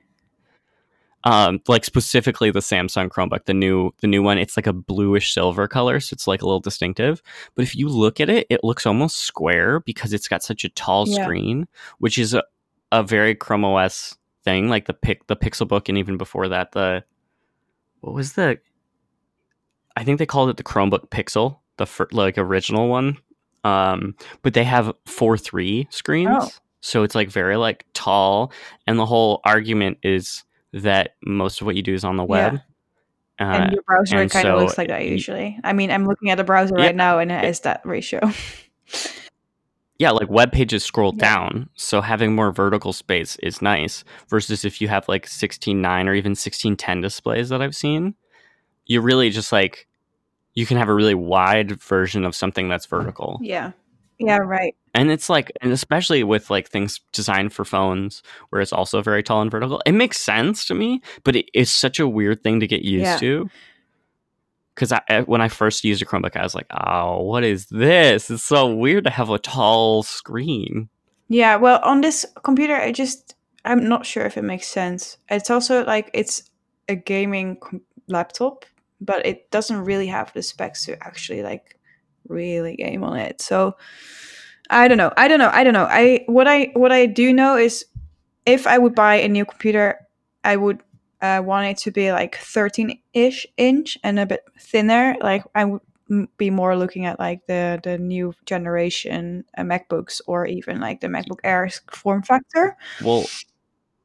[1.26, 4.36] Um, like specifically the Samsung Chromebook, the new the new one.
[4.36, 7.22] It's like a bluish silver color, so it's like a little distinctive.
[7.54, 10.68] But if you look at it, it looks almost square because it's got such a
[10.70, 11.22] tall Yeah.
[11.22, 11.66] screen,
[11.98, 12.44] which is a,
[12.92, 14.68] a very Chrome OS thing.
[14.68, 17.04] Like the pic the Pixel Book, and even before that, the
[18.00, 18.58] what was the
[19.96, 23.18] I think they called it the Chromebook Pixel, the fir- like original one.
[23.64, 26.48] Um, but they have four three screens, Oh.
[26.80, 28.52] so it's like very like tall,
[28.86, 32.60] and the whole argument is that most of what you do is on the web.
[33.40, 35.58] Uh, and your browser and kind of looks like that usually.
[35.64, 36.86] I mean, I'm looking at the browser Yeah.
[36.86, 38.20] right now, and it is that ratio.
[39.98, 41.34] yeah, like web pages scroll Yeah.
[41.34, 44.04] down, so having more vertical space is nice.
[44.28, 48.14] Versus if you have like sixteen nine or even sixteen ten displays that I've seen,
[48.86, 49.86] you really just like
[50.54, 53.38] you can have a really wide version of something that's vertical.
[53.42, 53.72] yeah,
[54.18, 54.76] yeah, right.
[54.94, 59.22] and it's like and especially with like things designed for phones where it's also very
[59.22, 62.60] tall and vertical it makes sense to me but it is such a weird thing
[62.60, 63.18] to get used Yeah.
[63.18, 63.50] to
[64.74, 67.66] because I, I- when i first used a chromebook i was like oh what is
[67.66, 70.88] this it's so weird to have a tall screen
[71.28, 75.16] Yeah, well, on this computer, I just I'm not sure if it makes sense.
[75.30, 76.50] It's also like it's
[76.86, 78.66] a gaming com- laptop,
[79.04, 81.78] but it doesn't really have the specs to actually like
[82.28, 83.40] really game on it.
[83.40, 83.76] So
[84.70, 85.12] I don't know.
[85.16, 85.50] I don't know.
[85.52, 85.86] I don't know.
[85.88, 87.84] I what I what I do know is
[88.46, 89.98] if I would buy a new computer,
[90.42, 90.82] I would
[91.20, 95.16] uh, want it to be like 13-ish inch and a bit thinner.
[95.20, 95.80] Like I would
[96.36, 101.08] be more looking at like the the new generation uh, MacBooks or even like the
[101.08, 102.76] MacBook Air's form factor.
[103.00, 103.26] well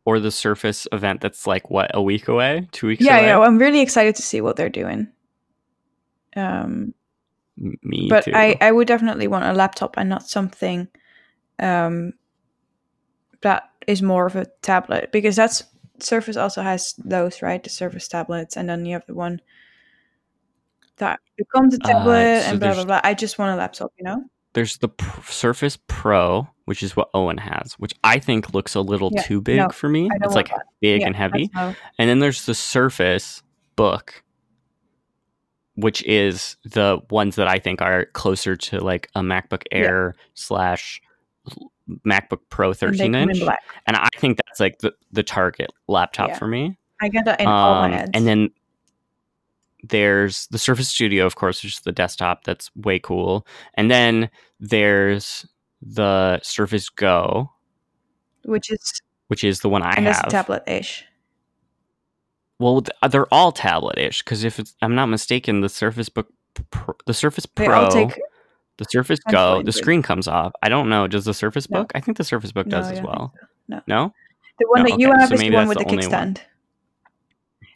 [0.09, 3.39] or the surface event that's like what a week away two weeks Yeah, away yeah.
[3.39, 5.07] I'm really excited to see what they're doing.
[6.35, 6.93] Um,
[7.57, 10.87] me but too I I would definitely want a laptop and not something
[11.59, 12.13] um
[13.41, 15.63] that is more of a tablet because that's
[15.99, 19.41] Surface also has those right the Surface tablets and then you have the one
[20.97, 23.01] that becomes a Uh, tablet so and blah blah blah.
[23.03, 24.23] I just want a laptop, you know.
[24.53, 28.81] there's the Pr- surface pro which is what owen has which i think looks a
[28.81, 30.51] little Yeah, too big no, for me it's like
[30.81, 33.41] big Yeah, and heavy how- And then there's the Surface
[33.75, 34.23] book,
[35.75, 39.77] which is the ones that I think are closer to like a MacBook Yeah.
[39.79, 41.01] Air slash
[42.05, 43.39] MacBook Pro 13 come in inch.
[43.39, 43.63] black.
[43.87, 46.37] And I think that's like the, the target laptop Yeah.
[46.37, 46.77] for me.
[47.01, 48.11] I get that in all Um, ads.
[48.13, 48.49] and then
[49.83, 52.43] there's the Surface Studio, of course, which is the desktop.
[52.43, 53.47] That's way cool.
[53.75, 55.45] And then there's
[55.81, 57.51] the Surface Go,
[58.43, 60.27] which is which is the one I have.
[60.29, 61.05] tablet-ish.
[62.59, 66.27] Well, uh, they're all tablet-ish because if it's, I'm not mistaken, the Surface Book,
[66.71, 68.19] Pro, the Surface Pro, take
[68.77, 70.51] the Surface Go, the screen comes off.
[70.61, 71.07] I don't know.
[71.07, 71.79] Does the Surface No.
[71.81, 71.91] Book?
[71.95, 73.33] I think the Surface Book does I as well.
[73.39, 73.47] so.
[73.67, 73.81] No.
[73.87, 74.13] No.
[74.59, 76.07] The one No, that you okay, have so is the one with the, the only
[76.07, 76.33] one.
[76.33, 76.39] kickstand.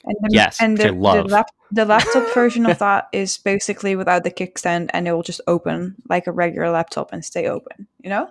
[0.06, 1.46] And the, Yes, and which I the, the, love.
[1.74, 5.96] The laptop version of that is basically without the kickstand, and it will just open
[6.10, 7.88] like a regular laptop and stay open.
[8.04, 8.30] You know,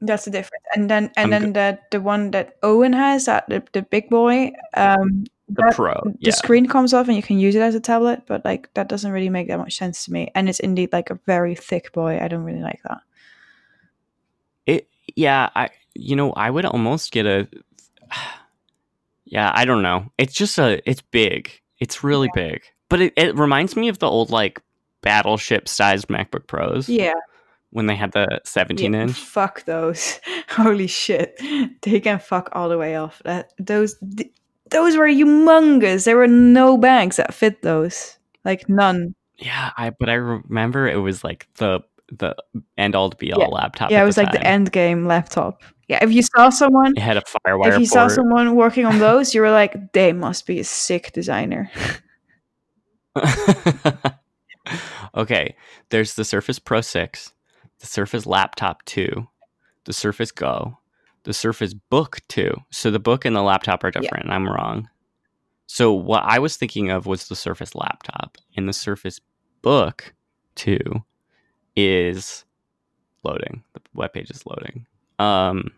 [0.00, 0.64] that's the difference.
[0.74, 4.10] And then and I'm then the the one that Owen has, that the, the big
[4.10, 5.94] boy, um, The that- Pro.
[6.20, 8.88] the screen comes off and you can use it as a tablet, but like that
[8.88, 10.30] doesn't really make that much sense to me.
[10.34, 12.18] And it's indeed like a very thick boy.
[12.20, 13.00] I don't really like that.
[14.66, 14.88] It.
[15.16, 15.50] Yeah.
[15.54, 15.70] I.
[15.94, 17.48] You know, I would almost get a.
[19.24, 20.12] Yeah, I don't know.
[20.18, 20.82] It's just a.
[20.84, 21.61] It's big.
[21.82, 24.60] It's really big, but it, it reminds me of the old like
[25.00, 27.14] battleship sized MacBook Pros Yeah,
[27.70, 29.12] when they had the 17 Yeah, inch.
[29.12, 30.20] Fuck those.
[30.50, 31.36] Holy shit.
[31.82, 33.20] They can fuck all the way off.
[33.24, 34.30] That those th-
[34.70, 36.04] those were humongous.
[36.04, 38.16] There were no bags that fit those.
[38.44, 39.14] Like none.
[39.38, 41.80] Yeah, I but I remember it was like the
[42.18, 42.36] the
[42.78, 43.48] end all to be all Yeah.
[43.48, 43.90] laptop.
[43.90, 45.62] yeah, it was the like the end game laptop.
[45.92, 48.12] Yeah, if you saw someone It had a FireWire if you saw port.
[48.12, 51.70] someone working on those, you were like, they must be a sick designer.
[55.14, 55.54] okay,
[55.90, 57.34] there's the Surface Pro 6,
[57.80, 59.28] the Surface Laptop 2,
[59.84, 60.78] the Surface Go,
[61.24, 62.54] the Surface Book 2.
[62.70, 64.30] So the book and the laptop are different.
[64.30, 64.88] I'm wrong.
[65.66, 69.20] So what I was thinking of was the Surface Laptop, and the Surface
[69.60, 70.14] Book
[70.54, 70.78] 2
[71.76, 72.46] is
[73.24, 73.62] loading.
[73.74, 74.86] The web page is loading.
[75.18, 75.70] Um,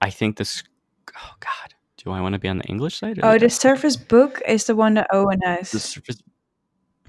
[0.00, 0.62] I think this.
[1.16, 3.18] Oh God, do I want to be on the English side?
[3.22, 3.50] Oh, the?
[3.50, 5.72] Surface Book is the one that Owen has.
[5.72, 5.80] the.
[5.80, 6.22] Surface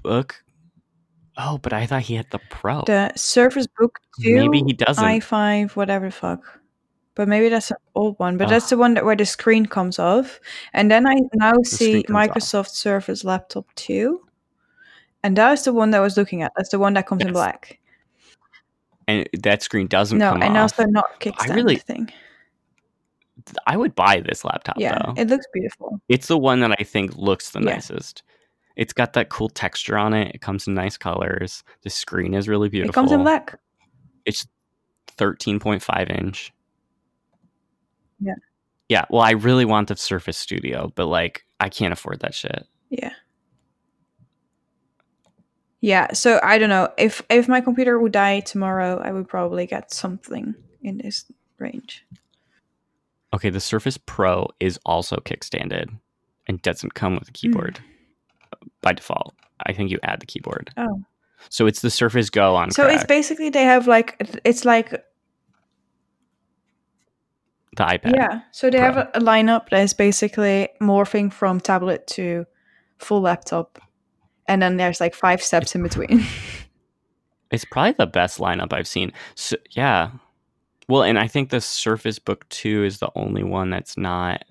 [0.02, 0.42] Book.
[1.36, 2.82] Oh, but I thought he had the Pro.
[2.86, 5.02] The Surface Book 2, Maybe he doesn't.
[5.02, 6.60] i5, whatever the fuck.
[7.14, 8.36] But maybe that's an old one.
[8.36, 10.40] But that's the one that where the screen comes off.
[10.72, 12.36] And then I now see screen comes off.
[12.36, 14.20] Microsoft Surface Laptop 2.
[15.22, 16.52] And that is the one that I was looking at.
[16.56, 17.78] That's the one that comes in black.
[19.06, 20.62] and that screen doesn't No, come and off.
[20.78, 22.10] also not kickstand really- thing.
[23.66, 25.14] I would buy this laptop Yeah, though.
[25.16, 26.00] it looks beautiful.
[26.08, 27.74] It's the one that I think looks the Yeah.
[27.74, 28.22] nicest.
[28.76, 30.34] It's got that cool texture on it.
[30.34, 31.62] It comes in nice colors.
[31.82, 32.90] The screen is really beautiful.
[32.90, 33.58] It comes in black.
[34.24, 34.46] It's
[35.16, 36.52] 13.5 inch.
[38.20, 38.34] Yeah.
[38.88, 39.04] Yeah.
[39.10, 42.66] Well, I really want the Surface Studio, but like I can't afford that shit.
[42.88, 43.12] Yeah.
[45.82, 46.92] Yeah, so I don't know.
[46.98, 51.24] If if my computer would die tomorrow, I would probably get something in this
[51.58, 52.04] range.
[53.32, 55.90] Okay, the Surface Pro is also kickstanded
[56.46, 57.34] and doesn't come with a hmm.
[57.34, 57.80] keyboard
[58.52, 59.34] uh, by default.
[59.66, 60.70] I think you add the keyboard.
[60.76, 61.02] Oh.
[61.48, 64.90] So it's the Surface Go on So it's basically they have like it's like
[67.76, 68.14] the iPad.
[68.14, 68.40] yeah.
[68.52, 72.46] So they have a, a lineup that is basically morphing from tablet to
[72.98, 73.78] full laptop,
[74.46, 76.24] and then there's like five steps in between.
[77.50, 79.12] It's probably the best lineup I've seen.
[79.34, 80.10] So, yeah.
[80.90, 84.44] Well, and I think the Surface Book 2 is the only one that's not.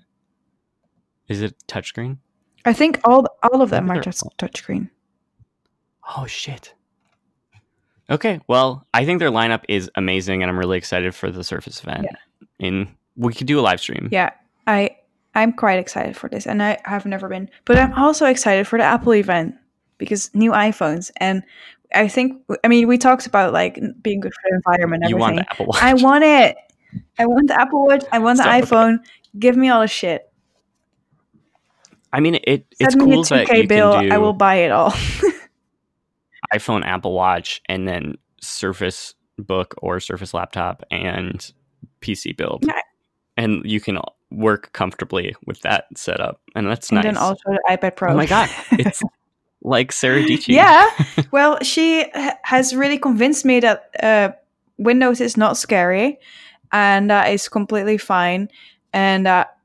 [1.28, 2.16] Is it touchscreen?
[2.64, 4.88] I think all all of them are just touchscreen.
[6.16, 6.72] Oh, shit.
[8.08, 11.82] Okay, well, I think their lineup is amazing, and I'm really excited for the Surface
[11.82, 12.06] event.
[12.10, 12.16] Yeah.
[12.58, 14.08] In we could do a live stream.
[14.10, 14.30] Yeah,
[14.66, 14.96] I
[15.34, 18.78] I'm quite excited for this, and I have never been, but I'm also excited for
[18.78, 19.54] the Apple event
[19.98, 21.42] because new iPhones, and
[21.94, 25.02] I think I mean we talked about like being good for the environment.
[25.04, 25.46] and you want everything.
[25.48, 25.82] the Apple Watch?
[25.82, 26.56] I want it.
[27.18, 28.04] I want the Apple Watch.
[28.12, 28.62] I want the Stop.
[28.62, 28.98] iPhone.
[29.38, 30.30] Give me all the shit.
[32.12, 32.66] I mean, it.
[32.78, 33.92] It's Send me cool a that 2K you bill.
[33.94, 34.90] can do I will buy it all.
[36.54, 41.52] iPhone, Apple Watch, and then Surface Book or Surface Laptop and
[42.00, 42.64] PC build.
[42.66, 42.80] Yeah.
[43.36, 43.98] And you can
[44.30, 47.04] work comfortably with that setup, and that's and nice.
[47.04, 48.12] then also the iPad Pro.
[48.12, 49.02] Oh my god, it's
[49.62, 50.54] like Sarah Dietschy.
[50.54, 50.88] yeah.
[51.30, 52.06] Well, she
[52.42, 54.30] has really convinced me that uh,
[54.78, 56.18] Windows is not scary,
[56.72, 58.48] and that is completely fine,
[58.92, 59.56] and that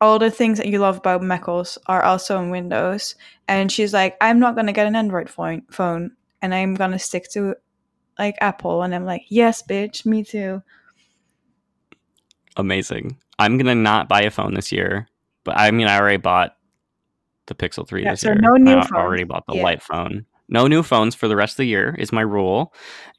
[0.00, 3.14] all the things that you love about macOS are also in Windows.
[3.48, 6.12] And she's like, I'm not gonna get an Android phone, phone,
[6.42, 7.54] and I'm gonna stick to
[8.18, 8.82] like Apple.
[8.82, 10.62] And I'm like, yes, bitch, me too.
[12.56, 13.18] amazing.
[13.38, 15.08] I'm gonna not buy a phone this year,
[15.44, 16.56] but I mean, I already bought
[17.46, 18.38] the Pixel Three Yeah, this so year.
[18.40, 18.92] no new I phones.
[18.92, 19.62] already bought the Yeah.
[19.62, 20.26] light phone.
[20.48, 22.72] No new phones for the rest of the year is my rule,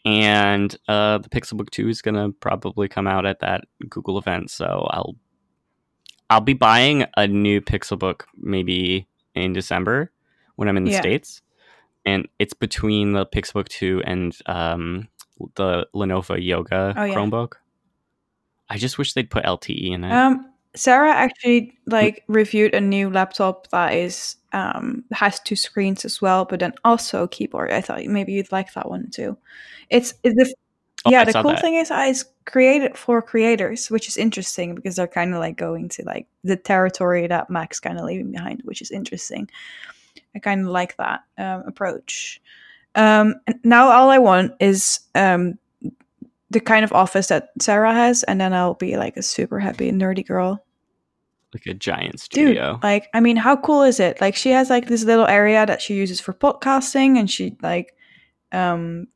[0.06, 4.50] and uh, the Pixel Book Two is gonna probably come out at that Google event.
[4.50, 5.16] So I'll
[6.30, 10.12] I'll be buying a new Pixel Book maybe in December
[10.56, 11.00] when I'm in the Yeah.
[11.02, 11.42] states,
[12.06, 15.08] and it's between the Pixel Book Two and um,
[15.56, 17.02] the Lenovo Yoga Oh.
[17.14, 17.54] Chromebook.
[18.70, 20.12] I just wish they'd put LTE in it.
[20.12, 26.22] Um, Sarah actually like reviewed a new laptop that is um has two screens as
[26.22, 27.72] well, but then also a keyboard.
[27.72, 29.38] I thought maybe you'd like that one too.
[29.90, 30.54] It's, it's the
[31.06, 31.22] Oh, yeah.
[31.22, 31.62] I The cool that.
[31.62, 35.56] thing is, uh, it's created for creators, which is interesting because they're kind of like
[35.58, 39.50] going to like the territory that Mac's kind of leaving behind, which is interesting.
[40.36, 42.42] I kind of like that um, approach.
[42.96, 45.60] Um, and now all I want is um,
[46.50, 49.92] the kind of office that Sarah has, and then I'll be like a super happy
[49.92, 50.64] nerdy girl.
[51.54, 52.80] like a giant Dude, studio.
[52.84, 54.20] like, I mean, how cool is it?
[54.22, 57.94] Like, she has like this little area that she uses for podcasting, and she like
[58.54, 59.08] um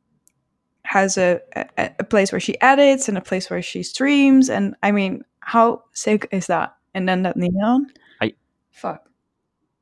[0.84, 4.74] has a, a a place where she edits and a place where she streams, and
[4.82, 6.76] I mean, how sick is that?
[6.94, 7.86] And then that neon,
[8.20, 8.34] I-
[8.72, 9.08] fuck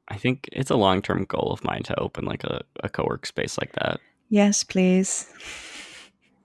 [0.07, 3.05] I think it's a long term goal of mine to open like a, a co
[3.05, 3.99] work space like that.
[4.29, 5.27] yes, please.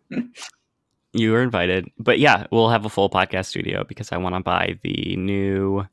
[1.16, 1.89] You are invited.
[1.97, 5.86] But yeah, we'll have a full podcast studio because I want to buy the new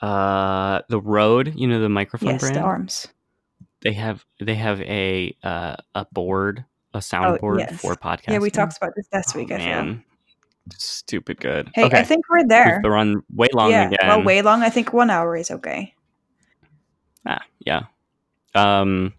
[0.00, 2.56] uh the Rode, you know the microphone yes, brand.
[2.56, 3.08] the arms.
[3.82, 7.80] They have they have a uh a board, a soundboard Oh, yes.
[7.80, 8.32] for podcasting.
[8.32, 9.50] Yeah, we talked about this last week.
[9.50, 9.66] Oh, I feel.
[9.66, 10.04] man.
[10.76, 11.70] Stupid good.
[11.74, 11.98] Hey, okay.
[12.00, 12.80] I think we're we there.
[12.82, 13.98] to run way long yeah, again.
[14.06, 14.62] well, way long.
[14.62, 15.94] I think one hour is okay.
[17.26, 17.84] Ah, yeah.
[18.54, 19.14] Um,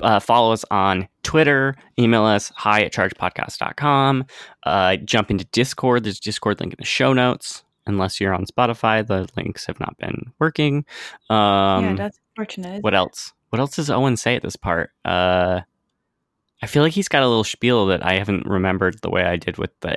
[0.00, 4.24] uh, follow us on Twitter, email us hi at chargepodcast.com.
[4.64, 6.04] Uh, jump into Discord.
[6.04, 7.64] There's a Discord link in the show notes.
[7.86, 10.84] Unless you're on Spotify, the links have not been working.
[11.30, 12.82] Um, yeah, that's fortunate.
[12.82, 13.32] what else?
[13.48, 14.90] What else does Owen say at this part?
[15.06, 15.60] Uh,
[16.62, 19.36] I feel like he's got a little spiel that I haven't remembered the way I
[19.36, 19.96] did with the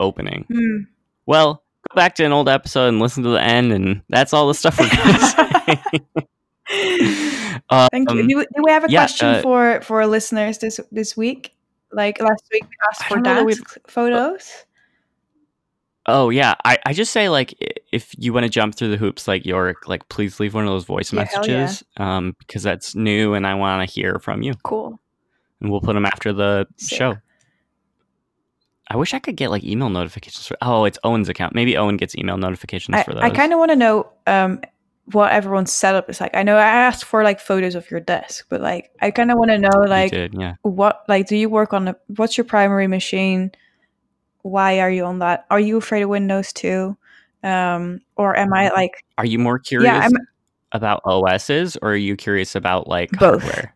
[0.00, 0.46] opening.
[0.50, 0.78] Hmm.
[1.26, 4.48] Well, go back to an old episode and listen to the end, and that's all
[4.48, 6.00] the stuff we're going to say.
[7.90, 8.20] Thank you.
[8.20, 11.16] Um, Do, we- do we have a yeah, question uh, for for listeners this this
[11.16, 11.54] week?
[11.92, 14.64] Like last week, we asked for don't know dance photos.
[16.06, 17.54] Oh yeah, I, I just say like
[17.92, 20.70] if you want to jump through the hoops like Yorick, like please leave one of
[20.70, 21.56] those voice Yeah, hell yeah.
[21.58, 24.98] messages, um, because that's new and I want to hear from you, Cool.
[25.60, 26.98] and we'll put them after the Sick.
[26.98, 27.16] show.
[28.90, 30.46] I wish I could get like email notifications.
[30.46, 31.54] For, oh, it's Owen's account.
[31.54, 33.22] Maybe Owen gets email notifications I, for those.
[33.22, 34.62] I kind of want to know um
[35.12, 36.34] what everyone's setup is like.
[36.36, 39.38] I know I asked for like photos of your desk, but like I kind of
[39.38, 40.54] want to know like did, yeah.
[40.62, 43.50] what like do you work on a, what's your primary machine?
[44.42, 45.46] Why are you on that?
[45.50, 46.96] Are you afraid of Windows too?
[47.42, 50.00] Um, or am I like Are you more curious yeah?
[50.04, 50.12] I'm
[50.72, 53.42] about OSs or are you curious about like Both.
[53.42, 53.74] hardware?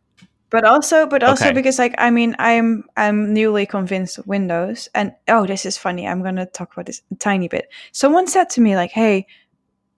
[0.50, 1.54] but also but also Okay.
[1.54, 6.06] because like i mean i'm i'm newly convinced of windows and oh this is funny
[6.06, 9.26] i'm gonna talk about this a tiny bit someone said to me like hey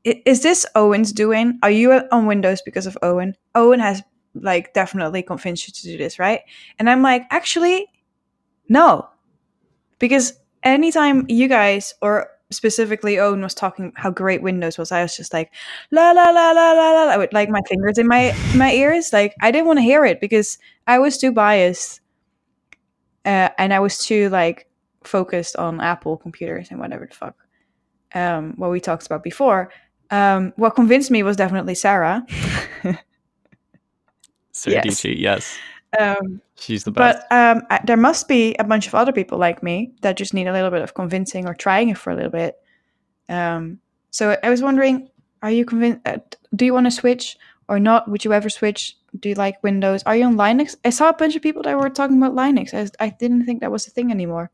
[0.05, 1.59] is this owen's doing?
[1.63, 3.35] Are you on windows because of owen?
[3.55, 4.03] Owen has
[4.35, 6.41] like definitely convinced you to do this right?
[6.79, 7.87] And i'm like actually
[8.69, 9.09] no.
[9.99, 15.17] Because anytime you guys or specifically owen was talking how great windows was i was
[15.17, 15.51] just like
[15.91, 19.13] la la la la la la la with like my fingers in my my ears.
[19.13, 22.01] Like i didn't want to hear it because i was too biased
[23.25, 24.69] uh, and i was too like
[25.05, 27.37] focused on apple computers and whatever the fuck
[28.15, 29.71] um what we talked about before
[30.11, 32.25] um what convinced me was definitely sarah
[34.53, 35.05] Sarah Yes.
[35.05, 35.59] Yes.
[35.99, 37.25] um She's the best.
[37.29, 40.33] but um I, there must be a bunch of other people like me that just
[40.35, 42.57] need a little bit of convincing or trying it for a little bit
[43.29, 43.79] um
[44.11, 45.09] so i was wondering
[45.43, 46.19] are you convinced uh,
[46.55, 47.37] do you want to switch
[47.69, 50.91] or not would you ever switch do you like windows are you on linux i
[50.91, 53.73] saw a bunch of people that were talking about linux i, I didn't think that
[53.73, 54.51] was a thing anymore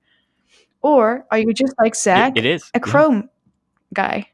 [0.83, 2.63] or are you just like It- zach it is.
[2.75, 2.81] a yeah.
[2.81, 3.29] chrome
[3.93, 4.29] guy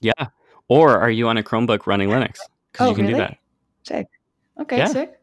[0.00, 0.28] Yeah.
[0.68, 2.38] Or are you on a Chromebook running Linux?
[2.72, 3.38] Because Oh, you can do really?
[3.84, 4.06] sick
[4.60, 4.86] okay Yeah.
[4.86, 5.20] sick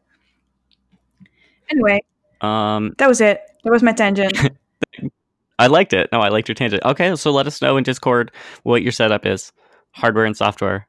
[1.70, 2.00] anyway
[2.40, 2.46] that.
[2.46, 4.36] Um, that was it that was my tangent
[5.58, 6.08] I liked it.
[6.10, 6.82] No, I liked your tangent.
[6.84, 8.32] Okay, so let us know in Discord
[8.64, 9.52] what your setup is,
[9.92, 10.88] hardware and software,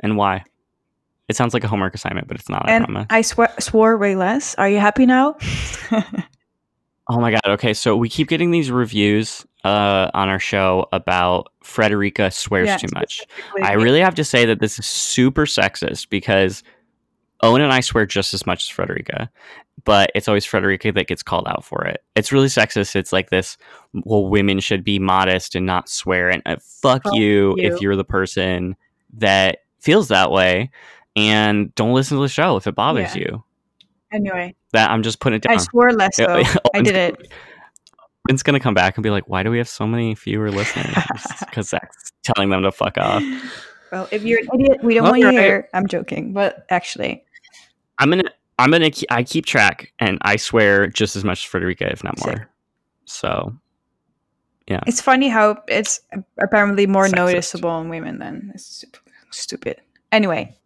[0.00, 0.44] and why.
[1.28, 2.68] It sounds like a homework assignment, but it's not.
[2.68, 3.06] I and promise.
[3.08, 5.36] i swear swore way less are you happy now
[7.08, 7.40] Oh my god.
[7.46, 12.76] Okay, so we keep getting these reviews uh, on our show about Frederica swears Yeah,
[12.76, 13.22] too much.
[13.62, 16.62] I really have to say that this is super sexist because
[17.42, 19.28] Owen and I swear just as much as Frederica,
[19.84, 22.02] but it's always Frederica that gets called out for it.
[22.14, 22.94] It's really sexist.
[22.94, 23.56] It's like this,
[24.04, 26.28] well, women should be modest and not swear.
[26.30, 27.72] And uh, fuck Fuck you, you.
[27.72, 28.76] if you're the person
[29.14, 30.70] that feels that way.
[31.16, 33.22] And don't listen to the show if it bothers Yeah.
[33.22, 33.44] you.
[34.12, 35.54] Anyway, That I'm just putting it down.
[35.54, 36.60] I swore less Yeah, though.
[36.74, 37.32] I did it.
[38.28, 40.94] It's gonna come back and be like, "Why do we have so many fewer listeners?"
[41.40, 43.22] Because Zach's telling them to fuck off.
[43.90, 45.68] Well, if you're an idiot, we don't want you here.
[45.74, 47.24] I'm joking, but actually,
[47.98, 51.90] I'm gonna I'm gonna I keep track and I swear just as much as Frederica,
[51.90, 52.36] if not more.
[52.36, 52.48] Sick.
[53.06, 53.56] So
[54.68, 56.00] yeah, it's funny how it's
[56.40, 57.14] apparently more Sexist.
[57.16, 58.84] noticeable in women than it's
[59.30, 59.80] stupid.
[60.12, 60.56] Anyway,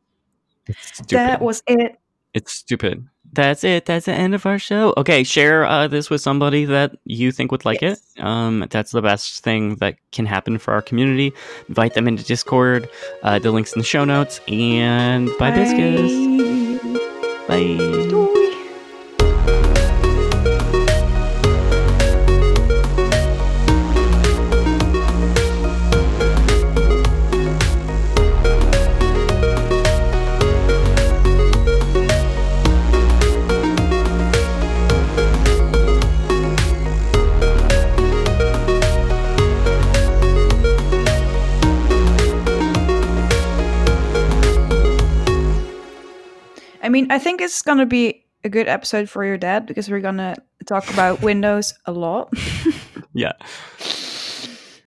[0.67, 1.17] it's stupid.
[1.17, 1.99] that was it.
[2.35, 3.09] it's stupid.
[3.37, 3.85] That's it.
[3.85, 4.95] That's the end of our show.
[4.97, 8.01] Okay, share uh, this with somebody that you think would like Yes.
[8.17, 8.25] it.
[8.25, 11.33] Um, that's the best thing that can happen for our community.
[11.69, 12.89] Invite them into Discord.
[13.23, 14.41] Uh, the links in the show notes.
[14.49, 16.15] And bye, biscuits.
[17.47, 18.23] Bye.
[46.87, 50.01] I mean, I think it's gonna be a good episode for your dad because we're
[50.01, 52.33] gonna talk about Windows a lot.
[53.17, 53.33] Yeah.